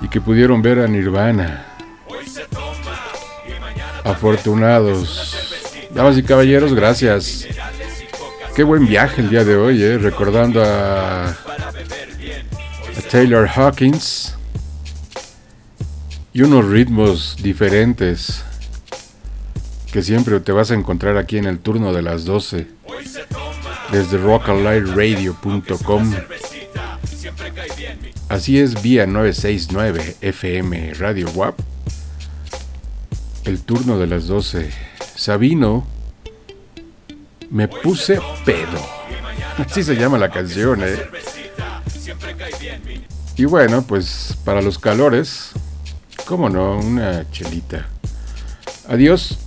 y 0.00 0.08
que 0.08 0.22
pudieron 0.22 0.62
ver 0.62 0.78
a 0.78 0.86
Nirvana. 0.86 1.66
Afortunados. 4.02 5.60
Damas 5.90 6.16
y 6.16 6.22
caballeros, 6.22 6.72
gracias. 6.72 7.46
Qué 8.56 8.62
buen 8.62 8.86
viaje 8.86 9.20
el 9.20 9.28
día 9.28 9.44
de 9.44 9.54
hoy, 9.54 9.82
eh, 9.82 9.98
recordando 9.98 10.64
a, 10.64 11.26
a 11.26 11.36
Taylor 13.10 13.46
Hawkins 13.46 14.34
y 16.32 16.40
unos 16.40 16.64
ritmos 16.64 17.36
diferentes 17.42 18.42
que 19.92 20.02
siempre 20.02 20.40
te 20.40 20.52
vas 20.52 20.70
a 20.70 20.74
encontrar 20.74 21.18
aquí 21.18 21.36
en 21.36 21.44
el 21.44 21.58
turno 21.58 21.92
de 21.92 22.00
las 22.00 22.24
12 22.24 22.80
desde 23.92 24.16
rockalightradio.com. 24.16 26.14
Así 28.28 28.58
es, 28.58 28.82
vía 28.82 29.06
969 29.06 30.16
FM 30.22 30.94
Radio 30.94 31.28
WAP. 31.34 31.60
El 33.44 33.60
turno 33.60 33.98
de 33.98 34.06
las 34.06 34.26
12. 34.26 34.70
Sabino, 35.14 35.86
me 37.50 37.68
puse 37.68 38.18
pedo. 38.46 38.80
Así 39.58 39.82
se 39.82 39.94
llama 39.94 40.16
la 40.16 40.30
canción, 40.30 40.82
¿eh? 40.82 40.96
Y 43.36 43.44
bueno, 43.44 43.82
pues 43.82 44.38
para 44.44 44.62
los 44.62 44.78
calores, 44.78 45.50
cómo 46.24 46.48
no, 46.48 46.78
una 46.78 47.30
chelita. 47.30 47.86
Adiós. 48.88 49.41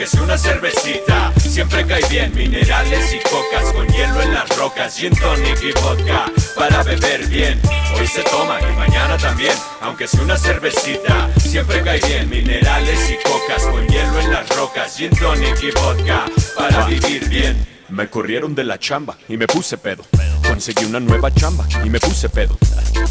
Aunque 0.00 0.16
sea 0.16 0.22
una 0.22 0.38
cervecita. 0.38 1.32
Siempre 1.38 1.86
cae 1.86 2.00
bien 2.08 2.34
minerales 2.34 3.12
y 3.12 3.18
cocas 3.18 3.70
con 3.74 3.86
hielo 3.88 4.22
en 4.22 4.32
las 4.32 4.48
rocas, 4.56 4.96
gin 4.96 5.14
tonic 5.14 5.62
y 5.62 5.72
vodka 5.72 6.24
para 6.56 6.82
beber 6.82 7.26
bien. 7.26 7.60
Hoy 7.98 8.06
se 8.06 8.22
toma 8.22 8.58
y 8.62 8.76
mañana 8.78 9.18
también, 9.18 9.52
aunque 9.82 10.08
sea 10.08 10.22
una 10.22 10.38
cervecita. 10.38 11.28
Siempre 11.38 11.82
cae 11.82 12.00
bien 12.00 12.30
minerales 12.30 13.10
y 13.10 13.28
cocas 13.28 13.62
con 13.66 13.86
hielo 13.88 14.20
en 14.20 14.32
las 14.32 14.48
rocas, 14.56 14.96
gin 14.96 15.10
tonic 15.10 15.62
y 15.62 15.70
vodka 15.72 16.24
para 16.56 16.86
vivir 16.86 17.28
bien. 17.28 17.66
Me 17.90 18.08
corrieron 18.08 18.54
de 18.54 18.64
la 18.64 18.78
chamba 18.78 19.18
y 19.28 19.36
me 19.36 19.46
puse 19.46 19.76
pedo. 19.76 20.04
Conseguí 20.50 20.84
una 20.84 20.98
nueva 20.98 21.32
chamba 21.32 21.64
y 21.84 21.88
me 21.90 22.00
puse 22.00 22.28
pedo. 22.28 22.58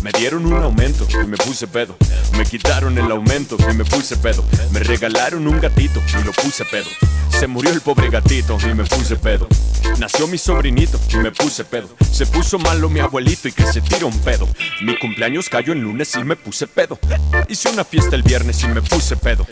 Me 0.04 0.12
dieron 0.12 0.46
un 0.46 0.62
aumento 0.62 1.08
y 1.10 1.26
me 1.26 1.38
puse 1.38 1.68
pedo. 1.68 1.96
Me 2.38 2.44
quitaron 2.44 2.98
el 2.98 3.10
aumento 3.10 3.56
y 3.58 3.74
me 3.74 3.86
puse 3.86 4.18
pedo. 4.18 4.44
Me 4.72 4.82
regalaron 4.82 5.48
un 5.48 5.58
gatito 5.58 6.02
y 6.20 6.26
lo 6.26 6.34
puse 6.34 6.66
pedo. 6.66 6.90
Se 7.30 7.48
murió 7.48 7.72
el 7.72 7.80
pobre 7.80 8.10
gatito 8.10 8.58
y 8.70 8.74
me 8.74 8.84
puse 8.84 9.16
pedo. 9.16 9.48
Nació 10.00 10.28
mi 10.28 10.38
sobrinito 10.38 11.00
y 11.14 11.18
me 11.18 11.32
puse 11.32 11.64
pedo. 11.64 11.88
Se 12.12 12.26
puso 12.26 12.60
malo 12.60 12.90
mi 12.90 13.00
abuelito 13.00 13.48
y 13.48 13.54
que 13.54 13.66
se 13.66 13.80
tira 13.80 14.06
un 14.06 14.20
pedo. 14.20 14.46
Mi 14.82 14.98
cumpleaños 14.98 15.48
cayó 15.48 15.72
en 15.72 15.82
lunes 15.82 16.14
y 16.16 16.24
me 16.26 16.36
puse 16.36 16.68
pedo. 16.68 17.00
Hice 17.48 17.70
una 17.70 17.86
fiesta 17.86 18.18
el 18.18 18.24
viernes 18.24 18.62
y 18.64 18.68
me 18.68 18.82
puse 18.82 19.16
pedo. 19.16 19.48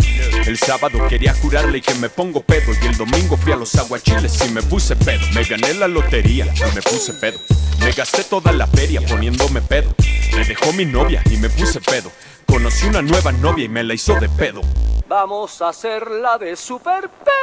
El 0.45 0.57
sábado 0.57 1.07
quería 1.07 1.33
curarle 1.35 1.77
y 1.77 1.81
que 1.81 1.95
me 1.95 2.09
pongo 2.09 2.41
pedo. 2.41 2.73
Y 2.81 2.87
el 2.87 2.97
domingo 2.97 3.37
fui 3.37 3.53
a 3.53 3.55
los 3.55 3.73
aguachiles 3.75 4.45
y 4.45 4.51
me 4.51 4.61
puse 4.61 4.97
pedo. 4.97 5.25
Me 5.33 5.45
gané 5.45 5.73
la 5.75 5.87
lotería 5.87 6.45
y 6.53 6.75
me 6.75 6.81
puse 6.81 7.13
pedo. 7.13 7.39
Me 7.87 7.93
gasté 7.93 8.25
toda 8.25 8.51
la 8.51 8.67
feria 8.67 8.99
poniéndome 8.99 9.61
pedo. 9.61 9.95
Me 10.35 10.43
dejó 10.43 10.73
mi 10.73 10.83
novia 10.83 11.23
y 11.31 11.37
me 11.37 11.49
puse 11.49 11.79
pedo. 11.79 12.11
Conocí 12.47 12.87
una 12.87 13.01
nueva 13.01 13.31
novia 13.31 13.65
y 13.65 13.69
me 13.69 13.83
la 13.83 13.93
hizo 13.93 14.15
de 14.19 14.29
pedo. 14.29 14.61
Vamos 15.07 15.61
a 15.61 15.69
hacerla 15.69 16.37
de 16.37 16.55
super 16.55 17.09
pedo. 17.09 17.37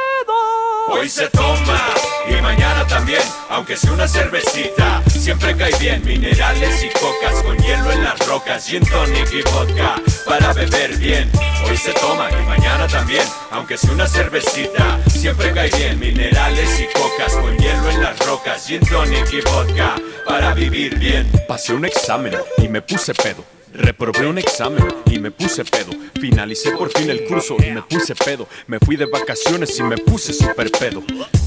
Hoy 0.87 1.09
se 1.09 1.27
toma 1.29 1.81
y 2.27 2.41
mañana 2.41 2.85
también, 2.85 3.21
aunque 3.49 3.75
sea 3.75 3.91
una 3.91 4.07
cervecita. 4.07 5.01
Siempre 5.09 5.55
cae 5.57 5.71
bien 5.79 6.03
minerales 6.05 6.83
y 6.83 6.89
cocas 6.89 7.41
con 7.43 7.57
hielo 7.57 7.91
en 7.91 8.03
las 8.03 8.27
rocas, 8.27 8.67
gin 8.67 8.85
tonic 8.85 9.31
y 9.33 9.41
vodka 9.49 9.95
para 10.27 10.53
beber 10.53 10.95
bien. 10.97 11.31
Hoy 11.67 11.77
se 11.77 11.91
toma 11.93 12.29
y 12.29 12.45
mañana 12.45 12.87
también, 12.87 13.23
aunque 13.51 13.77
sea 13.77 13.91
una 13.91 14.07
cervecita. 14.07 14.99
Siempre 15.09 15.51
cae 15.53 15.69
bien 15.71 15.99
minerales 15.99 16.79
y 16.79 16.85
cocas 16.97 17.33
con 17.33 17.57
hielo 17.57 17.89
en 17.89 18.01
las 18.03 18.19
rocas, 18.27 18.67
gin 18.67 18.81
tonic 18.81 19.31
y 19.33 19.41
vodka 19.41 19.95
para 20.25 20.53
vivir 20.53 20.99
bien. 20.99 21.31
Pasé 21.47 21.73
un 21.73 21.85
examen 21.85 22.35
y 22.57 22.67
me 22.67 22.81
puse 22.81 23.13
pedo. 23.15 23.54
Reprobé 23.77 24.25
un 24.25 24.37
examen 24.37 24.85
y 25.11 25.19
me 25.19 25.31
puse 25.31 25.65
pedo. 25.65 25.91
Finalicé 26.19 26.71
por 26.71 26.89
fin 26.97 27.09
el 27.09 27.25
curso 27.25 27.57
y 27.59 27.71
me 27.71 27.81
puse 27.81 28.15
pedo. 28.15 28.47
Me 28.67 28.79
fui 28.79 28.95
de 28.95 29.05
vacaciones 29.05 29.77
y 29.77 29.83
me 29.83 29.97
puse 29.97 30.33
super 30.33 30.71
pedo. 30.71 31.03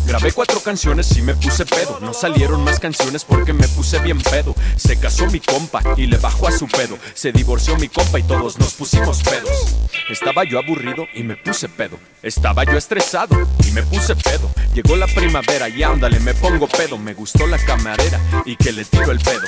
Grabé 0.06 0.32
cuatro 0.32 0.60
canciones 0.60 1.16
y 1.16 1.22
me 1.22 1.34
puse 1.34 1.64
pedo. 1.64 1.98
No 2.00 2.12
salieron 2.12 2.62
más 2.64 2.78
canciones 2.80 3.24
porque 3.24 3.54
me 3.54 3.66
puse 3.68 3.98
bien 4.00 4.20
pedo. 4.20 4.54
Se 4.76 5.00
casó 5.00 5.26
mi 5.26 5.40
compa 5.40 5.82
y 5.96 6.06
le 6.06 6.18
bajó 6.18 6.48
a 6.48 6.52
su 6.52 6.66
pedo. 6.66 6.98
Se 7.14 7.32
divorció 7.32 7.76
mi 7.78 7.88
compa 7.88 8.18
y 8.18 8.22
todos 8.22 8.58
nos 8.58 8.74
pusimos 8.74 9.22
pedos. 9.22 9.76
Estaba 10.10 10.44
yo 10.44 10.58
aburrido 10.58 11.06
y 11.14 11.22
me 11.22 11.36
puse 11.36 11.68
pedo. 11.68 11.98
Estaba 12.22 12.64
yo 12.64 12.76
estresado 12.76 13.36
y 13.66 13.70
me 13.70 13.82
puse 13.84 14.14
pedo. 14.16 14.50
Llegó 14.74 14.96
la 14.96 15.06
primavera 15.06 15.70
y 15.70 15.82
ándale, 15.82 16.20
me 16.20 16.34
pongo 16.34 16.68
pedo. 16.68 16.98
Me 16.98 17.14
gustó 17.14 17.46
la 17.46 17.58
camarera 17.58 18.20
y 18.44 18.56
que 18.56 18.72
le 18.72 18.84
tiro 18.84 19.12
el 19.12 19.18
pedo. 19.20 19.42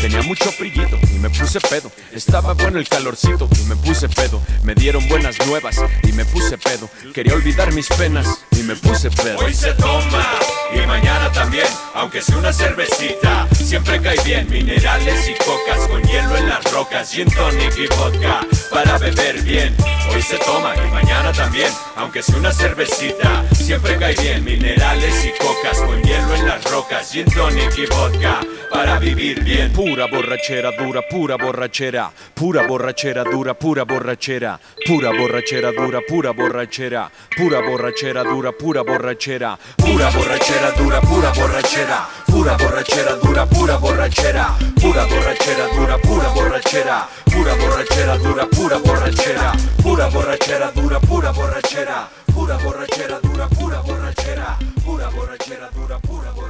Tenía 0.00 0.22
mucho 0.22 0.50
frillito 0.50 0.98
y 1.14 1.18
me 1.18 1.28
puse 1.28 1.60
pedo. 1.60 1.92
Estaba 2.12 2.54
bueno 2.54 2.78
el 2.78 2.88
calorcito 2.88 3.48
y 3.60 3.64
me 3.64 3.76
puse 3.76 4.08
pedo. 4.08 4.40
Me 4.62 4.74
dieron 4.74 5.06
buenas 5.08 5.36
nuevas 5.46 5.76
y 6.02 6.12
me 6.12 6.24
puse 6.24 6.56
pedo. 6.56 6.88
Quería 7.12 7.34
olvidar 7.34 7.72
mis 7.74 7.86
penas 7.88 8.26
y 8.52 8.62
me 8.62 8.76
puse 8.76 9.10
pedo. 9.10 9.38
Hoy 9.38 9.52
se 9.52 9.72
toma 9.74 10.26
y 10.74 10.86
mañana 10.86 11.30
también, 11.32 11.66
aunque 11.94 12.22
sea 12.22 12.38
una 12.38 12.52
cervecita. 12.52 13.46
Siempre 13.52 14.00
cae 14.00 14.16
bien 14.24 14.48
minerales 14.48 15.28
y 15.28 15.34
cocas 15.44 15.86
con 15.86 16.02
hielo 16.02 16.36
en 16.36 16.48
las 16.48 16.72
rocas, 16.72 17.12
gin 17.12 17.30
tonic 17.30 17.76
y 17.76 17.86
vodka 17.94 18.40
para 18.70 18.96
beber 18.98 19.42
bien. 19.42 19.76
Hoy 20.12 20.22
se 20.22 20.38
toma 20.38 20.74
y 20.76 20.90
mañana 20.92 21.30
también, 21.32 21.70
aunque 21.96 22.22
sea 22.22 22.36
una 22.36 22.52
cervecita. 22.52 23.44
Siempre 23.54 23.98
cae 23.98 24.14
bien 24.14 24.44
minerales 24.44 25.26
y 25.26 25.42
cocas 25.42 25.78
con 25.78 26.02
hielo 26.02 26.34
en 26.34 26.46
las 26.46 26.64
rocas, 26.64 27.12
gin 27.12 27.26
tonic 27.26 27.76
y 27.78 27.86
vodka 27.86 28.40
para 28.70 28.98
vivir 28.98 29.44
bien. 29.44 29.72
Pura 29.90 30.06
borrachera 30.06 30.70
dura, 30.70 31.02
pura 31.02 31.36
borrachera, 31.36 32.12
pura 32.32 32.64
borrachera 32.64 33.24
dura, 33.24 33.54
pura 33.54 33.84
borrachera, 33.84 34.56
pura 34.86 35.10
borrachera 35.10 35.72
dura, 35.72 36.00
pura 36.00 36.32
borrachera, 36.32 37.10
pura 37.36 37.60
borrachera 37.60 38.22
dura, 38.22 38.52
pura 38.52 38.84
borrachera, 38.84 39.58
pura 39.74 40.08
borrachera 40.12 40.70
dura, 40.76 41.00
pura 41.00 41.32
borrachera, 41.32 42.06
pura 42.24 42.56
borrachera 42.56 43.16
dura, 43.20 43.46
pura 43.48 43.78
borrachera, 43.78 44.56
pura 44.80 45.06
borrachera 45.06 45.66
dura, 45.74 45.98
pura 45.98 46.28
borrachera, 46.28 47.08
pura 47.24 47.54
borrachera 47.56 48.16
dura, 48.22 48.46
pura 48.46 48.78
borrachera, 48.78 49.52
pura 49.82 50.06
borrachera 50.06 50.70
dura, 50.72 51.00
pura 51.00 51.32
borrachera, 51.32 52.08
pura 52.32 52.56
borrachera 52.58 53.20
dura, 53.20 53.48
pura 53.48 53.82
borrachera, 53.82 54.56
pura 54.84 55.10
borrachera 55.10 55.68
dura, 55.74 55.98
pura 55.98 56.30
borrachera, 56.30 56.49